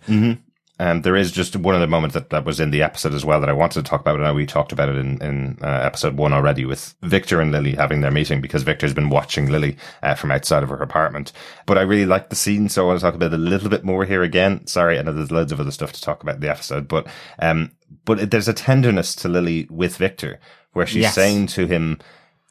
Um, 0.80 1.02
there 1.02 1.14
is 1.14 1.30
just 1.30 1.54
one 1.54 1.76
other 1.76 1.86
moment 1.86 2.14
that, 2.14 2.30
that 2.30 2.44
was 2.44 2.58
in 2.58 2.72
the 2.72 2.82
episode 2.82 3.14
as 3.14 3.24
well 3.24 3.38
that 3.40 3.48
I 3.48 3.52
wanted 3.52 3.84
to 3.84 3.88
talk 3.88 4.00
about. 4.00 4.20
I 4.20 4.24
know 4.24 4.34
we 4.34 4.44
talked 4.44 4.72
about 4.72 4.88
it 4.88 4.96
in, 4.96 5.22
in 5.22 5.58
uh, 5.62 5.66
episode 5.68 6.16
one 6.16 6.32
already 6.32 6.64
with 6.64 6.96
Victor 7.00 7.40
and 7.40 7.52
Lily 7.52 7.74
having 7.76 8.00
their 8.00 8.10
meeting 8.10 8.40
because 8.40 8.64
Victor's 8.64 8.92
been 8.92 9.08
watching 9.08 9.48
Lily 9.50 9.76
uh, 10.02 10.14
from 10.16 10.32
outside 10.32 10.64
of 10.64 10.70
her 10.70 10.76
apartment. 10.82 11.30
But 11.64 11.78
I 11.78 11.82
really 11.82 12.06
liked 12.06 12.30
the 12.30 12.36
scene, 12.36 12.68
so 12.68 12.82
I 12.82 12.86
want 12.88 12.98
to 12.98 13.04
talk 13.06 13.14
about 13.14 13.32
it 13.32 13.36
a 13.36 13.38
little 13.38 13.68
bit 13.68 13.84
more 13.84 14.04
here 14.04 14.24
again. 14.24 14.66
Sorry, 14.66 14.98
I 14.98 15.02
know 15.02 15.12
there's 15.12 15.30
loads 15.30 15.52
of 15.52 15.60
other 15.60 15.70
stuff 15.70 15.92
to 15.92 16.02
talk 16.02 16.24
about 16.24 16.36
in 16.36 16.40
the 16.40 16.50
episode, 16.50 16.88
but 16.88 17.06
um, 17.38 17.70
but 18.04 18.30
there's 18.32 18.48
a 18.48 18.52
tenderness 18.52 19.14
to 19.16 19.28
Lily 19.28 19.68
with 19.70 19.96
Victor 19.96 20.40
where 20.72 20.86
she's 20.86 21.02
Yes. 21.02 21.14
saying 21.14 21.46
to 21.46 21.66
him, 21.68 22.00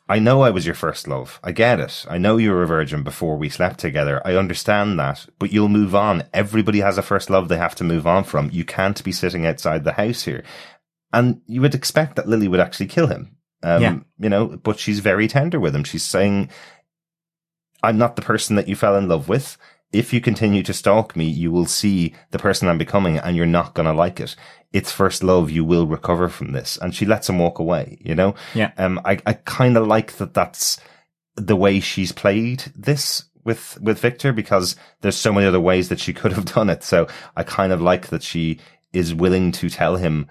I 0.10 0.20
know 0.20 0.42
I 0.42 0.50
was 0.50 0.66
your 0.66 0.76
first 0.76 1.08
love. 1.08 1.39
I 1.44 1.54
get 1.54 1.80
it. 1.80 2.06
I 2.10 2.18
know 2.18 2.36
you 2.38 2.52
were 2.52 2.63
a 2.63 2.68
virgin 2.68 3.04
before 3.04 3.38
we 3.38 3.48
slept 3.50 3.80
together. 3.80 4.22
I 4.26 4.36
understand 4.36 5.00
that, 5.00 5.26
but 5.39 5.54
you'll 5.54 5.70
move 5.70 5.96
on. 5.96 6.26
Everybody 6.34 6.82
has 6.82 6.98
a 6.98 7.02
first 7.02 7.30
love 7.30 7.48
they 7.48 7.58
have 7.58 7.76
to 7.76 7.86
move 7.86 8.06
on 8.06 8.26
from. 8.26 8.50
You 8.52 8.66
can't 8.66 9.02
be 9.04 9.13
sitting 9.13 9.46
outside 9.46 9.84
the 9.86 9.94
house 9.94 10.24
here. 10.24 10.44
And 11.13 11.42
you 11.48 11.62
would 11.62 11.74
expect 11.76 12.18
that 12.18 12.28
Lily 12.28 12.48
would 12.50 12.60
actually 12.60 12.88
kill 12.88 13.08
him. 13.08 13.38
Um, 13.63 13.82
Yeah. 13.82 14.00
you 14.20 14.30
know, 14.30 14.48
but 14.48 14.78
she's 14.78 15.00
very 15.00 15.28
tender 15.30 15.60
with 15.60 15.74
him. 15.74 15.86
She's 15.86 16.04
saying, 16.04 16.50
I'm 17.82 17.98
not 17.98 18.18
the 18.18 18.22
person 18.22 18.56
that 18.58 18.68
you 18.68 18.76
fell 18.76 18.98
in 18.98 19.08
love 19.08 19.30
with. 19.30 19.58
If 19.94 20.12
you 20.12 20.20
continue 20.20 20.63
to 20.63 20.74
stalk 20.74 21.16
me, 21.16 21.26
you 21.26 21.52
will 21.52 21.66
see 21.68 22.13
the 22.32 22.39
person 22.39 22.68
I'm 22.68 22.78
becoming 22.78 23.18
and 23.18 23.38
you're 23.38 23.46
not 23.46 23.74
going 23.74 23.86
to 23.86 23.94
like 23.94 24.20
it. 24.20 24.36
It's 24.74 24.92
first 24.92 25.24
love. 25.24 25.52
You 25.52 25.64
will 25.64 25.86
recover 25.88 26.28
from 26.30 26.52
this. 26.52 26.78
And 26.82 26.94
she 26.94 27.06
lets 27.06 27.30
him 27.30 27.40
walk 27.40 27.60
away, 27.60 27.98
you 28.02 28.16
know? 28.16 28.36
Yeah. 28.56 28.72
Um, 28.78 29.00
I, 29.06 29.20
I 29.26 29.34
kind 29.34 29.78
of 29.78 29.88
like 29.88 30.14
that 30.18 30.34
that's 30.34 30.80
the 31.36 31.56
way 31.56 31.80
she's 31.80 32.12
played 32.12 32.64
this 32.76 33.26
with, 33.44 33.78
with 33.82 34.00
Victor 34.00 34.34
because 34.34 34.76
there's 35.02 35.16
so 35.16 35.32
many 35.32 35.46
other 35.48 35.60
ways 35.60 35.90
that 35.90 36.00
she 36.00 36.14
could 36.14 36.34
have 36.34 36.46
done 36.46 36.70
it. 36.70 36.84
So 36.84 37.08
I 37.36 37.44
kind 37.44 37.72
of 37.72 37.82
like 37.82 38.08
that 38.08 38.24
she 38.24 38.60
is 38.92 39.14
willing 39.14 39.52
to 39.54 39.70
tell 39.70 39.96
him 39.98 40.28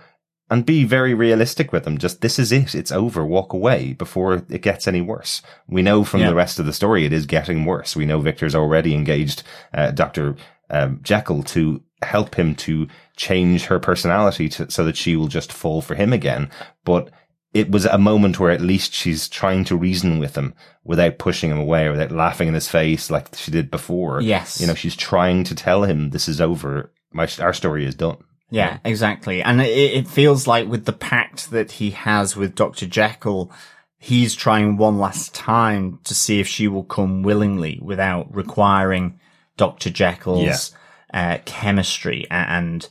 and 0.50 0.66
be 0.66 0.85
very 0.85 1.14
realistic 1.14 1.72
with 1.72 1.87
him. 1.87 1.96
Just 1.98 2.20
this 2.20 2.38
is 2.38 2.52
it. 2.52 2.74
It's 2.74 2.92
over. 2.92 3.24
Walk 3.24 3.52
away 3.52 3.94
before 3.94 4.35
it 4.50 4.61
gets 4.61 4.87
any 4.87 5.00
worse. 5.00 5.40
We 5.66 5.83
know 5.83 6.05
from 6.05 6.20
Yeah. 6.20 6.28
the 6.28 6.35
rest 6.35 6.59
of 6.59 6.66
the 6.66 6.72
story 6.74 7.05
it 7.07 7.12
is 7.12 7.26
getting 7.26 7.64
worse. 7.64 7.96
We 7.96 8.05
know 8.07 8.20
Victor's 8.20 8.55
already 8.55 8.94
engaged 8.94 9.42
uh, 9.72 9.92
Dr. 9.92 10.37
Um, 10.68 11.00
Jekyll 11.02 11.42
to 11.44 11.83
help 12.02 12.35
him 12.35 12.55
to 12.57 12.87
change 13.22 13.66
her 13.66 13.78
personality 13.78 14.48
to, 14.48 14.68
so 14.68 14.85
that 14.85 14.96
she 14.96 15.14
will 15.14 15.28
just 15.28 15.52
fall 15.52 15.80
for 15.80 15.94
him 15.94 16.12
again. 16.12 16.50
But 16.85 17.11
it 17.54 17.70
was 17.70 17.85
a 17.85 17.98
moment 17.98 18.40
where 18.40 18.50
at 18.50 18.61
least 18.61 18.92
she's 18.92 19.28
trying 19.28 19.64
to 19.66 19.76
reason 19.76 20.18
with 20.18 20.35
him 20.35 20.54
without 20.82 21.18
pushing 21.18 21.50
him 21.50 21.58
away 21.58 21.87
or 21.87 21.92
without 21.92 22.11
laughing 22.11 22.48
in 22.48 22.54
his 22.54 22.68
face 22.68 23.11
like 23.11 23.35
she 23.37 23.52
did 23.52 23.70
before. 23.70 24.20
Yes. 24.20 24.61
You 24.61 24.66
know, 24.66 24.74
she's 24.74 24.96
trying 24.96 25.44
to 25.44 25.54
tell 25.54 25.85
him 25.85 26.11
this 26.11 26.28
is 26.28 26.40
over. 26.40 26.90
My, 27.12 27.28
our 27.38 27.52
story 27.52 27.85
is 27.85 27.94
done. 27.94 28.24
Yeah, 28.50 28.78
exactly. 28.85 29.40
And 29.42 29.61
it, 29.62 29.68
it 29.68 30.08
feels 30.08 30.46
like 30.46 30.66
with 30.68 30.85
the 30.85 30.92
pact 30.92 31.50
that 31.52 31.72
he 31.72 31.90
has 31.90 32.37
with 32.37 32.54
Dr. 32.54 32.87
Jekyll, 32.87 33.52
he's 33.98 34.35
trying 34.35 34.76
one 34.76 34.98
last 34.98 35.32
time 35.32 36.00
to 36.04 36.14
see 36.14 36.40
if 36.40 36.48
she 36.48 36.66
will 36.68 36.85
come 36.85 37.22
willingly 37.22 37.78
without 37.80 38.35
requiring 38.35 39.20
Dr. 39.56 39.90
Jekyll's 39.90 40.74
uh, 41.14 41.38
chemistry 41.44 42.26
and 42.30 42.88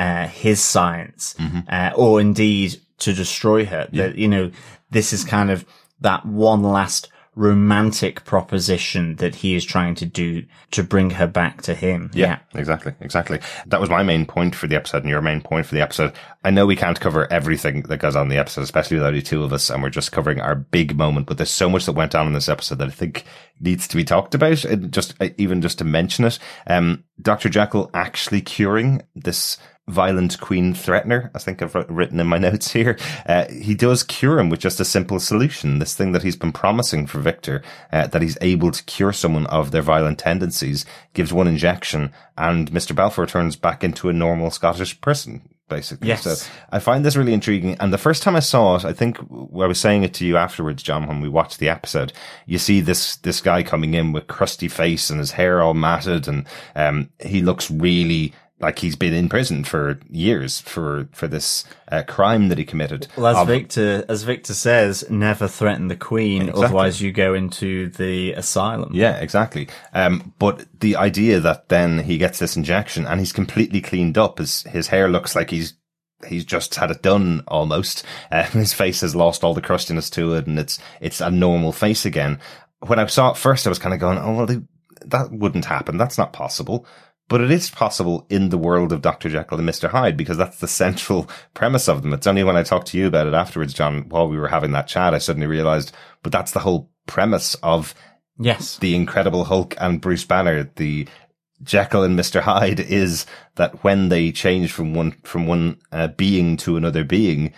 uh, 0.00 0.26
his 0.26 0.60
science, 0.62 1.36
uh, 1.68 1.90
or 1.94 2.20
indeed 2.20 2.80
to 3.00 3.12
destroy 3.12 3.66
her. 3.66 3.86
That, 3.92 4.16
you 4.16 4.28
know, 4.28 4.50
this 4.90 5.12
is 5.12 5.24
kind 5.24 5.50
of 5.50 5.66
that 6.00 6.24
one 6.24 6.62
last 6.62 7.10
romantic 7.36 8.24
proposition 8.24 9.16
that 9.16 9.36
he 9.36 9.54
is 9.54 9.64
trying 9.64 9.94
to 9.94 10.04
do 10.04 10.44
to 10.70 10.82
bring 10.82 11.10
her 11.10 11.26
back 11.26 11.62
to 11.62 11.74
him. 11.74 12.10
Yeah, 12.12 12.38
exactly, 12.54 12.92
exactly. 13.00 13.40
That 13.66 13.80
was 13.80 13.88
my 13.88 14.02
main 14.02 14.26
point 14.26 14.54
for 14.54 14.66
the 14.66 14.76
episode 14.76 15.02
and 15.02 15.10
your 15.10 15.22
main 15.22 15.40
point 15.40 15.66
for 15.66 15.74
the 15.74 15.80
episode. 15.80 16.12
I 16.44 16.50
know 16.50 16.66
we 16.66 16.76
can't 16.76 16.98
cover 16.98 17.30
everything 17.32 17.82
that 17.82 17.98
goes 17.98 18.16
on 18.16 18.24
in 18.24 18.28
the 18.30 18.38
episode, 18.38 18.62
especially 18.62 18.96
with 18.96 19.06
only 19.06 19.22
two 19.22 19.44
of 19.44 19.52
us, 19.52 19.70
and 19.70 19.82
we're 19.82 19.90
just 19.90 20.12
covering 20.12 20.40
our 20.40 20.54
big 20.54 20.96
moment, 20.96 21.26
but 21.26 21.36
there's 21.36 21.50
so 21.50 21.70
much 21.70 21.86
that 21.86 21.92
went 21.92 22.14
on 22.14 22.26
in 22.26 22.32
this 22.32 22.48
episode 22.48 22.78
that 22.78 22.88
I 22.88 22.92
think 22.92 23.24
needs 23.60 23.86
to 23.88 23.96
be 23.96 24.04
talked 24.04 24.34
about, 24.34 24.64
and 24.64 24.92
just, 24.92 25.14
uh, 25.20 25.28
even 25.36 25.62
just 25.62 25.78
to 25.78 25.84
mention 25.84 26.24
it. 26.24 26.38
Um, 26.66 27.04
Dr. 27.20 27.48
Jekyll 27.48 27.90
actually 27.94 28.40
curing 28.40 29.02
this 29.14 29.58
violent 29.88 30.40
queen 30.40 30.72
threatener, 30.72 31.30
I 31.34 31.38
think 31.38 31.62
I've 31.62 31.74
written 31.88 32.20
in 32.20 32.26
my 32.26 32.38
notes 32.50 32.72
here. 32.72 32.96
Uh, 33.26 33.46
he 33.48 33.74
does 33.74 34.02
cure 34.02 34.38
him 34.38 34.48
with 34.48 34.60
just 34.60 34.80
a 34.80 34.84
simple 34.84 35.20
solution. 35.20 35.78
This 35.78 35.94
thing 35.94 36.12
that 36.12 36.22
he's 36.22 36.36
been 36.36 36.52
promising 36.52 37.06
for 37.06 37.18
Victor, 37.18 37.62
uh, 37.92 38.06
that 38.08 38.22
he's 38.22 38.38
able 38.40 38.70
to 38.70 38.84
cure 38.84 39.12
someone 39.12 39.46
of 39.46 39.70
their 39.70 39.82
violent 39.82 40.18
tendencies, 40.18 40.86
gives 41.12 41.32
one 41.32 41.48
injection, 41.48 42.12
and 42.38 42.70
Mr. 42.70 42.94
Balfour 42.94 43.26
turns 43.26 43.56
back 43.56 43.84
into 43.84 44.08
a 44.08 44.14
normal 44.14 44.50
Scottish 44.50 45.00
person. 45.00 45.42
Basically. 45.68 46.08
Yes. 46.08 46.24
So 46.24 46.50
I 46.72 46.80
find 46.80 47.04
this 47.04 47.14
really 47.14 47.32
intriguing. 47.32 47.76
And 47.78 47.92
the 47.92 47.98
first 47.98 48.24
time 48.24 48.34
I 48.34 48.40
saw 48.40 48.74
it, 48.74 48.84
I 48.84 48.92
think 48.92 49.20
I 49.20 49.66
was 49.66 49.78
saying 49.78 50.02
it 50.02 50.12
to 50.14 50.26
you 50.26 50.36
afterwards, 50.36 50.82
John, 50.82 51.06
when 51.06 51.20
we 51.20 51.28
watched 51.28 51.60
the 51.60 51.68
episode, 51.68 52.12
you 52.44 52.58
see 52.58 52.80
this, 52.80 53.14
this 53.18 53.40
guy 53.40 53.62
coming 53.62 53.94
in 53.94 54.10
with 54.10 54.26
crusty 54.26 54.66
face 54.66 55.10
and 55.10 55.20
his 55.20 55.30
hair 55.30 55.62
all 55.62 55.74
matted 55.74 56.26
and, 56.26 56.44
um, 56.74 57.10
he 57.20 57.40
looks 57.40 57.70
really 57.70 58.34
like 58.60 58.78
he's 58.80 58.94
been 58.96 59.14
in 59.14 59.28
prison 59.28 59.64
for 59.64 59.98
years 60.10 60.60
for, 60.60 61.08
for 61.12 61.26
this, 61.26 61.64
uh, 61.90 62.02
crime 62.06 62.48
that 62.48 62.58
he 62.58 62.64
committed. 62.64 63.08
Well, 63.16 63.28
as 63.28 63.36
Of- 63.38 63.48
Victor, 63.48 64.04
as 64.08 64.22
Victor 64.22 64.52
says, 64.54 65.04
never 65.10 65.48
threaten 65.48 65.88
the 65.88 65.96
queen, 65.96 66.42
Exactly. 66.42 66.64
otherwise 66.64 67.00
you 67.00 67.10
go 67.10 67.34
into 67.34 67.88
the 67.88 68.32
asylum. 68.32 68.90
Yeah, 68.94 69.16
exactly. 69.16 69.68
Um, 69.94 70.34
but 70.38 70.66
the 70.78 70.96
idea 70.96 71.40
that 71.40 71.68
then 71.70 72.00
he 72.00 72.18
gets 72.18 72.38
this 72.38 72.54
injection 72.56 73.06
and 73.06 73.18
he's 73.18 73.32
completely 73.32 73.80
cleaned 73.80 74.18
up, 74.18 74.38
his, 74.38 74.62
his 74.64 74.88
hair 74.88 75.08
looks 75.08 75.34
like 75.34 75.48
he's, 75.50 75.74
he's 76.28 76.44
just 76.44 76.74
had 76.74 76.90
it 76.90 77.02
done 77.02 77.42
almost. 77.48 78.04
Uh, 78.30 78.44
his 78.44 78.72
face 78.72 79.00
has 79.00 79.16
lost 79.16 79.42
all 79.42 79.54
the 79.54 79.60
crustiness 79.62 80.08
to 80.10 80.34
it 80.34 80.46
and 80.46 80.58
it's, 80.58 80.78
it's 81.00 81.20
a 81.20 81.30
normal 81.30 81.72
face 81.72 82.04
again. 82.04 82.38
When 82.86 82.98
I 82.98 83.06
saw 83.06 83.30
it 83.32 83.36
first, 83.36 83.66
I 83.66 83.70
was 83.70 83.78
kind 83.80 83.92
of 83.94 83.98
going, 84.00 84.18
oh, 84.18 84.34
well, 84.36 84.46
they, 84.46 84.60
that 85.06 85.32
wouldn't 85.32 85.64
happen. 85.64 85.96
That's 85.96 86.16
not 86.18 86.32
possible. 86.32 86.86
But 87.30 87.40
it 87.40 87.50
is 87.52 87.70
possible 87.70 88.26
in 88.28 88.48
the 88.48 88.58
world 88.58 88.92
of 88.92 89.02
Dr. 89.02 89.30
Jekyll 89.30 89.58
and 89.60 89.68
Mr. 89.68 89.88
Hyde 89.88 90.16
because 90.16 90.36
that's 90.36 90.58
the 90.58 90.68
central 90.68 91.30
premise 91.54 91.88
of 91.88 92.02
them. 92.02 92.12
It's 92.12 92.26
only 92.26 92.42
when 92.44 92.56
I 92.56 92.64
talked 92.64 92.88
to 92.88 92.98
you 92.98 93.06
about 93.06 93.28
it 93.28 93.34
afterwards, 93.34 93.72
John, 93.72 94.08
while 94.08 94.28
we 94.28 94.36
were 94.36 94.48
having 94.48 94.72
that 94.72 94.88
chat, 94.88 95.14
I 95.14 95.18
suddenly 95.18 95.46
realized, 95.46 95.92
but 96.24 96.32
that's 96.32 96.50
the 96.50 96.60
whole 96.60 96.90
premise 97.06 97.54
of 97.62 97.94
Yes. 98.38 98.78
the 98.78 98.94
Incredible 98.96 99.44
Hulk 99.44 99.74
and 99.80 100.00
Bruce 100.00 100.24
Banner, 100.24 100.70
the 100.76 101.06
Jekyll 101.62 102.02
and 102.02 102.18
Mr. 102.18 102.40
Hyde 102.40 102.80
is 102.80 103.26
that 103.56 103.84
when 103.84 104.08
they 104.08 104.32
change 104.32 104.72
from 104.72 104.92
one, 104.94 105.12
from 105.22 105.46
one 105.46 105.78
uh, 105.92 106.08
being 106.08 106.56
to 106.58 106.76
another 106.76 107.04
being, 107.04 107.52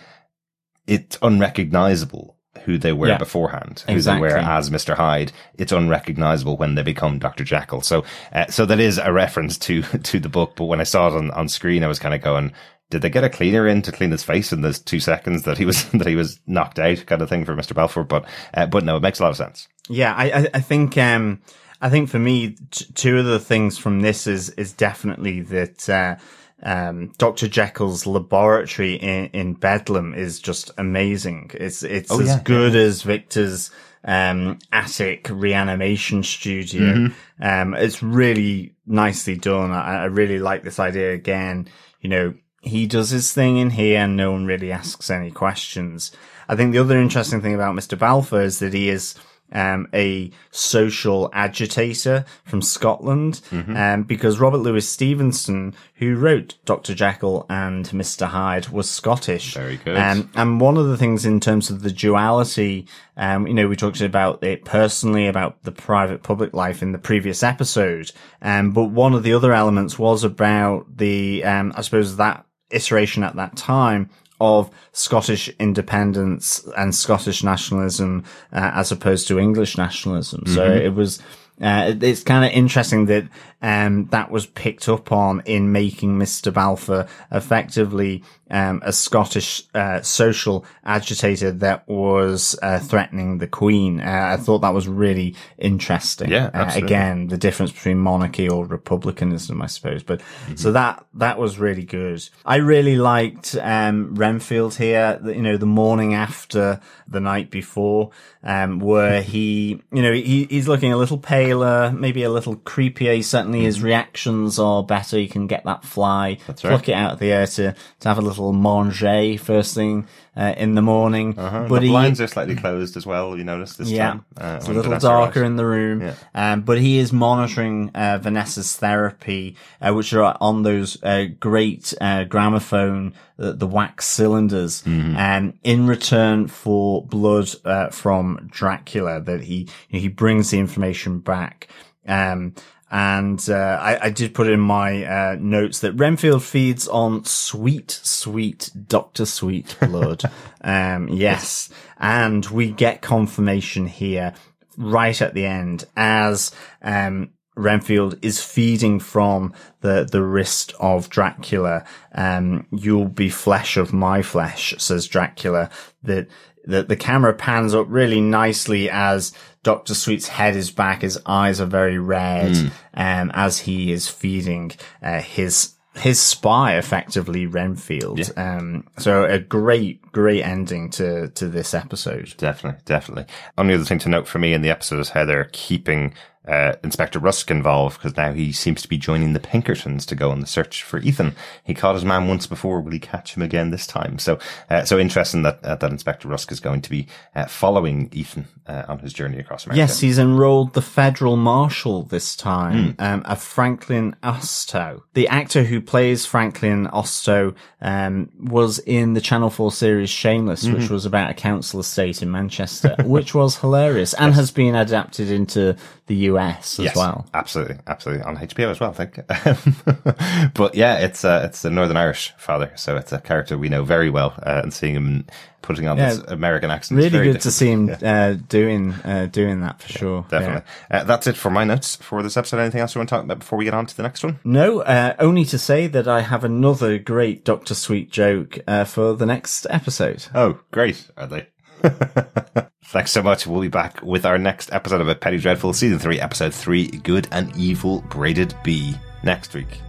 it's 0.85 1.17
unrecognizable 1.21 2.32
who 2.65 2.77
they 2.77 2.93
were 2.93 3.07
Yeah. 3.07 3.17
beforehand, 3.17 3.83
who 3.87 3.93
Exactly. 3.93 4.27
they 4.29 4.33
were 4.35 4.39
as 4.39 4.69
Mr. 4.69 4.95
Hyde. 4.95 5.31
It's 5.57 5.71
unrecognizable 5.71 6.57
when 6.57 6.75
they 6.75 6.83
become 6.83 7.19
Dr. 7.19 7.43
Jekyll. 7.43 7.81
So, 7.81 8.03
uh, 8.33 8.45
so 8.47 8.65
that 8.65 8.79
is 8.79 8.97
a 8.97 9.11
reference 9.13 9.57
to, 9.59 9.81
to 10.03 10.19
the 10.19 10.29
book. 10.29 10.53
But 10.55 10.65
when 10.65 10.79
I 10.81 10.83
saw 10.83 11.07
it 11.07 11.13
on, 11.13 11.31
on 11.31 11.47
screen, 11.49 11.83
I 11.83 11.87
was 11.87 11.99
kind 11.99 12.15
of 12.15 12.21
going, 12.21 12.51
did 12.89 13.01
they 13.01 13.09
get 13.09 13.23
a 13.23 13.29
cleaner 13.29 13.67
in 13.67 13.81
to 13.83 13.91
clean 13.91 14.11
his 14.11 14.23
face 14.23 14.51
in 14.53 14.61
those 14.61 14.79
two 14.79 14.99
seconds 14.99 15.43
that 15.43 15.57
he 15.57 15.65
was, 15.65 15.83
that 15.93 16.07
he 16.07 16.15
was 16.15 16.39
knocked 16.47 16.79
out 16.79 17.05
kind 17.05 17.21
of 17.21 17.29
thing 17.29 17.45
for 17.45 17.55
Mr. 17.55 17.73
Balfour? 17.73 18.03
But, 18.03 18.25
uh, 18.53 18.65
but 18.67 18.83
no, 18.83 18.97
it 18.97 19.01
makes 19.01 19.19
a 19.19 19.23
lot 19.23 19.31
of 19.31 19.37
sense. 19.37 19.67
Yeah, 19.89 20.13
I, 20.15 20.25
I, 20.31 20.47
I 20.55 20.59
think, 20.61 20.97
um, 20.97 21.41
I 21.81 21.89
think 21.89 22.09
for 22.09 22.19
me, 22.19 22.55
t- 22.71 22.85
two 22.93 23.19
of 23.19 23.25
the 23.25 23.39
things 23.39 23.77
from 23.77 24.01
this 24.01 24.27
is, 24.27 24.49
is 24.51 24.71
definitely 24.73 25.41
that, 25.41 25.89
uh, 25.89 26.15
um, 26.63 27.11
Dr. 27.17 27.47
Jekyll's 27.47 28.05
laboratory 28.05 28.95
in, 28.95 29.27
in 29.27 29.53
Bedlam 29.53 30.13
is 30.13 30.39
just 30.39 30.71
amazing. 30.77 31.51
It's, 31.53 31.83
it's 31.83 32.11
Oh, 32.11 32.21
as 32.21 32.27
yeah, 32.27 32.41
good 32.43 32.75
as 32.75 33.03
Victor's, 33.03 33.69
um, 34.05 34.59
attic 34.71 35.27
reanimation 35.29 36.23
studio. 36.23 37.09
Um, 37.39 37.73
it's 37.73 38.03
really 38.03 38.75
nicely 38.85 39.37
done. 39.37 39.71
I, 39.71 40.01
I 40.01 40.05
really 40.05 40.39
like 40.39 40.63
this 40.63 40.79
idea 40.79 41.13
again. 41.13 41.67
You 42.01 42.09
know, 42.09 42.33
he 42.61 42.87
does 42.87 43.09
his 43.09 43.31
thing 43.33 43.57
in 43.57 43.69
here 43.69 43.99
and 43.99 44.15
no 44.15 44.31
one 44.31 44.45
really 44.45 44.71
asks 44.71 45.09
any 45.09 45.31
questions. 45.31 46.11
I 46.47 46.55
think 46.55 46.73
the 46.73 46.79
other 46.79 46.99
interesting 46.99 47.41
thing 47.41 47.55
about 47.55 47.75
Mr. 47.75 47.97
Balfour 47.97 48.41
is 48.41 48.59
that 48.59 48.73
he 48.73 48.89
is 48.89 49.15
um, 49.51 49.87
a 49.93 50.31
social 50.51 51.29
agitator 51.31 52.25
from 52.43 52.61
Scotland, 52.61 53.41
um, 53.51 54.03
because 54.03 54.39
Robert 54.39 54.57
Louis 54.57 54.87
Stevenson, 54.87 55.75
who 55.95 56.15
wrote 56.15 56.55
Dr. 56.65 56.95
Jekyll 56.95 57.45
and 57.49 57.85
Mr. 57.89 58.27
Hyde, 58.27 58.69
was 58.69 58.89
Scottish. 58.89 59.53
Very 59.53 59.77
good. 59.77 59.97
Um, 59.97 60.29
and 60.35 60.59
one 60.59 60.77
of 60.77 60.87
the 60.87 60.97
things 60.97 61.25
in 61.25 61.39
terms 61.39 61.69
of 61.69 61.81
the 61.81 61.91
duality, 61.91 62.87
um, 63.15 63.47
you 63.47 63.53
know, 63.53 63.67
we 63.67 63.75
talked 63.75 64.01
about 64.01 64.43
it 64.43 64.65
personally, 64.65 65.27
about 65.27 65.61
the 65.63 65.71
private 65.71 66.23
public 66.23 66.53
life 66.53 66.81
in 66.81 66.91
the 66.91 66.97
previous 66.97 67.43
episode. 67.43 68.11
Um, 68.41 68.71
but 68.71 68.85
one 68.85 69.13
of 69.13 69.23
the 69.23 69.33
other 69.33 69.53
elements 69.53 69.99
was 69.99 70.23
about 70.23 70.97
the, 70.97 71.43
um, 71.43 71.73
I 71.75 71.81
suppose 71.81 72.17
that 72.17 72.45
iteration 72.71 73.23
at 73.23 73.35
that 73.35 73.55
time 73.55 74.09
of 74.41 74.69
Scottish 74.91 75.49
independence 75.59 76.67
and 76.77 76.93
Scottish 76.93 77.43
nationalism, 77.43 78.23
uh, 78.51 78.71
as 78.73 78.91
opposed 78.91 79.27
to 79.27 79.39
English 79.39 79.77
nationalism. 79.77 80.43
So 80.47 80.65
it 80.83 80.93
was, 80.93 81.19
uh, 81.61 81.93
it's 82.01 82.23
kind 82.23 82.43
of 82.43 82.51
interesting 82.51 83.05
that, 83.05 83.27
um, 83.61 84.07
that 84.07 84.31
was 84.31 84.45
picked 84.45 84.89
up 84.89 85.11
on 85.11 85.41
in 85.45 85.71
making 85.71 86.17
Mr. 86.19 86.53
Balfour 86.53 87.07
effectively, 87.31 88.23
um, 88.53 88.81
a 88.85 88.93
Scottish 88.93 89.63
uh, 89.73 90.01
social 90.01 90.63
agitator 90.85 91.51
that 91.51 91.87
was 91.87 92.55
uh, 92.61 92.79
threatening 92.79 93.39
the 93.39 93.47
Queen. 93.47 93.99
Uh, 93.99 94.29
I 94.33 94.37
thought 94.37 94.59
that 94.59 94.73
was 94.73 94.87
really 94.87 95.35
interesting. 95.57 96.29
Yeah, 96.29 96.49
Uh, 96.53 96.71
again, 96.75 97.27
the 97.27 97.37
difference 97.37 97.71
between 97.71 97.97
monarchy 97.97 98.47
or 98.47 98.65
republicanism, 98.65 99.61
I 99.61 99.67
suppose. 99.67 100.03
But 100.03 100.19
Mm-hmm. 100.21 100.55
so 100.55 100.71
that 100.71 101.05
that 101.15 101.37
was 101.39 101.57
really 101.57 101.83
good. 101.83 102.21
I 102.45 102.57
really 102.57 102.95
liked 102.95 103.55
um, 103.61 104.15
Renfield 104.15 104.75
here. 104.75 105.19
You 105.25 105.41
know, 105.41 105.57
the 105.57 105.65
morning 105.65 106.13
after 106.13 106.79
the 107.07 107.19
night 107.19 107.49
before, 107.49 108.11
um, 108.43 108.79
where 108.79 109.21
he, 109.21 109.81
you 109.91 110.01
know, 110.01 110.13
he, 110.13 110.45
he's 110.49 110.67
looking 110.67 110.91
a 110.93 110.97
little 110.97 111.17
paler, 111.17 111.91
maybe 111.91 112.23
a 112.23 112.29
little 112.29 112.55
creepier. 112.57 113.23
Certainly, 113.23 113.61
his 113.63 113.81
reactions 113.81 114.59
are 114.59 114.83
better. 114.83 115.19
You 115.19 115.29
can 115.29 115.47
get 115.47 115.63
that 115.65 115.83
fly, 115.83 116.37
Mm-hmm. 116.43 116.51
right. 116.51 116.59
pluck 116.59 116.89
it 116.89 116.93
out 116.93 117.13
of 117.13 117.19
the 117.19 117.31
air 117.31 117.47
to 117.47 117.73
to 118.01 118.07
have 118.07 118.17
a 118.17 118.21
little 118.21 118.42
manger 118.51 119.37
first 119.37 119.75
thing 119.75 120.07
uh, 120.35 120.53
in 120.57 120.75
the 120.75 120.81
morning. 120.81 121.37
Uh-huh. 121.37 121.67
But 121.69 121.81
the 121.81 121.87
he, 121.87 121.91
blinds 121.91 122.19
are 122.19 122.27
slightly 122.27 122.55
closed 122.55 122.97
as 122.97 123.05
well. 123.05 123.37
You 123.37 123.43
noticed 123.43 123.77
this 123.77 123.89
yeah, 123.89 124.09
time. 124.09 124.25
Uh, 124.35 124.55
it's 124.57 124.65
a 124.65 124.69
little 124.69 124.83
Vanessa 124.83 125.07
darker 125.07 125.39
arrives. 125.41 125.49
in 125.49 125.55
the 125.55 125.65
room. 125.65 126.13
Um, 126.33 126.61
but 126.61 126.79
he 126.79 126.97
is 126.97 127.13
monitoring 127.13 127.91
uh, 127.93 128.19
Vanessa's 128.21 128.75
therapy, 128.75 129.55
uh, 129.81 129.93
which 129.93 130.13
are 130.13 130.35
on 130.41 130.63
those 130.63 131.01
uh, 131.03 131.25
great 131.39 131.93
uh, 132.01 132.23
gramophone, 132.23 133.13
uh, 133.37 133.51
the 133.51 133.67
wax 133.67 134.05
cylinders, 134.05 134.83
um, 134.85 135.53
in 135.63 135.87
return 135.87 136.47
for 136.47 137.05
blood 137.05 137.49
uh, 137.65 137.89
from 137.89 138.47
Dracula. 138.51 139.21
That 139.21 139.43
he 139.43 139.69
he 139.87 140.07
brings 140.07 140.51
the 140.51 140.59
information 140.59 141.19
back. 141.19 141.67
Um, 142.07 142.53
and 142.93 143.49
uh, 143.49 143.79
I, 143.81 144.05
I 144.05 144.09
did 144.11 144.35
put 144.35 144.47
in 144.47 144.59
my 144.59 145.03
uh, 145.03 145.37
notes 145.39 145.79
that 145.79 145.93
Renfield 145.93 146.43
feeds 146.43 146.87
on 146.87 147.25
sweet, 147.25 147.89
sweet 147.89 148.69
Doctor 148.87 149.25
Sweet 149.25 149.75
blood. 149.79 150.21
um, 150.61 151.09
yes, 151.09 151.71
and 151.97 152.45
we 152.45 152.69
get 152.69 153.01
confirmation 153.01 153.87
here 153.87 154.35
right 154.77 155.19
at 155.23 155.33
the 155.33 155.43
end 155.43 155.85
as 155.97 156.51
um, 156.83 157.31
Renfield 157.55 158.23
is 158.23 158.43
feeding 158.43 158.99
from 158.99 159.53
the 159.81 160.07
the 160.09 160.21
wrist 160.21 160.75
of 160.79 161.09
Dracula. 161.09 161.85
Um, 162.13 162.67
You'll 162.71 163.09
be 163.09 163.29
flesh 163.29 163.75
of 163.75 163.91
my 163.91 164.21
flesh, 164.21 164.75
says 164.77 165.07
Dracula. 165.07 165.71
That 166.03 166.27
that 166.65 166.89
the 166.89 166.95
camera 166.95 167.33
pans 167.33 167.73
up 167.73 167.87
really 167.89 168.21
nicely 168.21 168.87
as 168.87 169.33
Doctor 169.63 169.95
Sweet's 169.95 170.27
head 170.27 170.55
is 170.55 170.71
back. 170.71 171.01
His 171.01 171.19
eyes 171.25 171.59
are 171.61 171.65
very 171.65 171.97
red, 171.97 172.71
um, 172.93 173.31
as 173.33 173.59
he 173.59 173.91
is 173.91 174.07
feeding 174.09 174.71
uh, 175.01 175.21
his 175.21 175.73
his 175.95 176.19
spy, 176.19 176.75
effectively 176.77 177.45
Renfield. 177.45 178.31
Um, 178.35 178.87
so 178.97 179.25
a 179.25 179.39
great, 179.39 180.01
great 180.11 180.43
ending 180.43 180.89
to 180.91 181.29
to 181.29 181.47
this 181.47 181.73
episode. 181.73 182.33
Definitely, 182.37 182.81
definitely. 182.85 183.25
Only 183.57 183.75
other 183.75 183.85
thing 183.85 183.99
to 183.99 184.09
note 184.09 184.27
for 184.27 184.39
me 184.39 184.53
in 184.53 184.61
the 184.61 184.69
episode 184.69 184.99
is 184.99 185.09
how 185.09 185.25
they're 185.25 185.49
keeping 185.53 186.13
uh, 186.47 186.73
Inspector 186.83 187.17
Rusk 187.17 187.49
involved 187.49 187.97
because 187.97 188.17
now 188.17 188.33
he 188.33 188.51
seems 188.51 188.81
to 188.81 188.89
be 188.89 188.97
joining 188.97 189.33
the 189.33 189.39
Pinkertons 189.39 190.05
to 190.07 190.15
go 190.15 190.31
on 190.31 190.41
the 190.41 190.47
search 190.47 190.83
for 190.83 190.99
Ethan. 190.99 191.35
He 191.63 191.73
caught 191.73 191.95
his 191.95 192.03
man 192.03 192.27
once 192.27 192.47
before. 192.47 192.81
Will 192.81 192.91
he 192.91 192.99
catch 192.99 193.35
him 193.35 193.43
again 193.43 193.71
this 193.71 193.87
time? 193.87 194.19
So, 194.19 194.39
uh, 194.69 194.83
so 194.83 194.99
interesting 194.99 195.43
that 195.43 195.63
uh, 195.63 195.75
that 195.75 195.91
Inspector 195.91 196.27
Rusk 196.27 196.51
is 196.51 196.59
going 196.59 196.81
to 196.81 196.89
be 196.89 197.07
uh, 197.35 197.45
following 197.45 198.09
Ethan 198.11 198.47
uh, 198.67 198.83
on 198.87 198.99
his 198.99 199.13
journey 199.13 199.39
across 199.39 199.65
America. 199.65 199.79
Yes, 199.79 199.99
he's 199.99 200.19
enrolled 200.19 200.73
the 200.73 200.81
federal 200.81 201.37
marshal 201.37 202.03
this 202.03 202.35
time, 202.35 202.95
um, 202.99 203.23
a 203.25 203.35
Franklin 203.35 204.15
Ostow. 204.23 205.01
The 205.13 205.27
actor 205.27 205.63
who 205.63 205.81
plays 205.81 206.25
Franklin 206.25 206.87
Ostow 206.87 207.55
um, 207.81 208.29
was 208.39 208.79
in 208.79 209.13
the 209.13 209.21
Channel 209.21 209.49
4 209.49 209.71
series 209.71 210.09
Shameless, 210.09 210.67
which 210.67 210.89
was 210.89 211.05
about 211.05 211.31
a 211.31 211.33
council 211.33 211.79
estate 211.79 212.21
in 212.21 212.31
Manchester, 212.31 212.95
which 213.03 213.33
was 213.33 213.57
hilarious 213.57 214.13
and 214.13 214.33
has 214.33 214.51
been 214.51 214.75
adapted 214.75 215.29
into 215.29 215.75
the 216.07 216.15
US 216.37 216.79
as 216.79 216.85
Yes, 216.85 216.95
well. 216.95 217.25
absolutely, 217.33 217.77
absolutely 217.87 218.23
on 218.23 218.37
HBO 218.37 218.69
as 218.71 218.79
well. 218.79 218.91
I 218.91 219.05
think, 219.05 220.53
but 220.53 220.75
yeah, 220.75 220.97
it's 220.99 221.23
uh, 221.25 221.43
it's 221.45 221.61
the 221.61 221.69
Northern 221.69 221.97
Irish 221.97 222.33
father, 222.37 222.71
so 222.75 222.95
it's 222.97 223.11
a 223.11 223.19
character 223.19 223.57
we 223.57 223.69
know 223.69 223.83
very 223.83 224.09
well, 224.09 224.33
uh, 224.45 224.61
and 224.63 224.73
seeing 224.73 224.95
him 224.95 225.25
putting 225.61 225.87
on 225.87 225.95
this 225.97 226.17
American 226.27 226.69
accent, 226.69 226.99
is 226.99 227.13
Really 227.13 227.31
good 227.31 227.41
to 227.41 227.49
see 227.51 227.71
him 227.71 227.89
uh, 228.03 228.33
doing 228.49 228.91
uh, 229.05 229.27
doing 229.31 229.61
that 229.61 229.81
for 229.81 229.87
sure. 229.89 230.25
Yeah. 230.29 230.39
Definitely. 230.39 230.71
Uh, 230.91 231.03
that's 231.05 231.25
it 231.27 231.37
for 231.37 231.49
my 231.49 231.63
notes 231.63 231.95
for 231.95 232.21
this 232.21 232.35
episode. 232.35 232.59
Anything 232.59 232.81
else 232.81 232.93
you 232.95 232.99
want 232.99 233.07
to 233.09 233.15
talk 233.15 233.23
about 233.23 233.39
before 233.39 233.57
we 233.57 233.65
get 233.65 233.73
on 233.73 233.85
to 233.85 233.95
the 233.95 234.03
next 234.03 234.23
one? 234.23 234.39
No, 234.43 234.81
uh, 234.81 235.15
only 235.19 235.45
to 235.45 235.57
say 235.57 235.87
that 235.87 236.07
I 236.07 236.21
have 236.21 236.43
another 236.43 236.97
great 236.99 237.45
Doctor 237.45 237.75
Sweet 237.75 238.11
joke 238.11 238.59
uh, 238.67 238.83
for 238.83 239.13
the 239.15 239.25
next 239.25 239.65
episode. 239.69 240.25
Oh, 240.35 240.59
great. 240.71 241.09
Are 241.15 241.27
they? 241.27 241.47
Thanks 242.85 243.11
so 243.11 243.23
much. 243.23 243.47
We'll 243.47 243.61
be 243.61 243.67
back 243.67 244.01
with 244.01 244.25
our 244.25 244.37
next 244.37 244.71
episode 244.71 245.01
of 245.01 245.07
A 245.07 245.15
Penny 245.15 245.37
Dreadful, 245.37 245.73
Season 245.73 245.99
3, 245.99 246.19
Episode 246.19 246.53
3, 246.53 246.87
Good 246.87 247.27
and 247.31 247.55
Evil 247.55 248.01
Braided 248.01 248.55
Be, 248.63 248.95
next 249.23 249.53
week. 249.53 249.81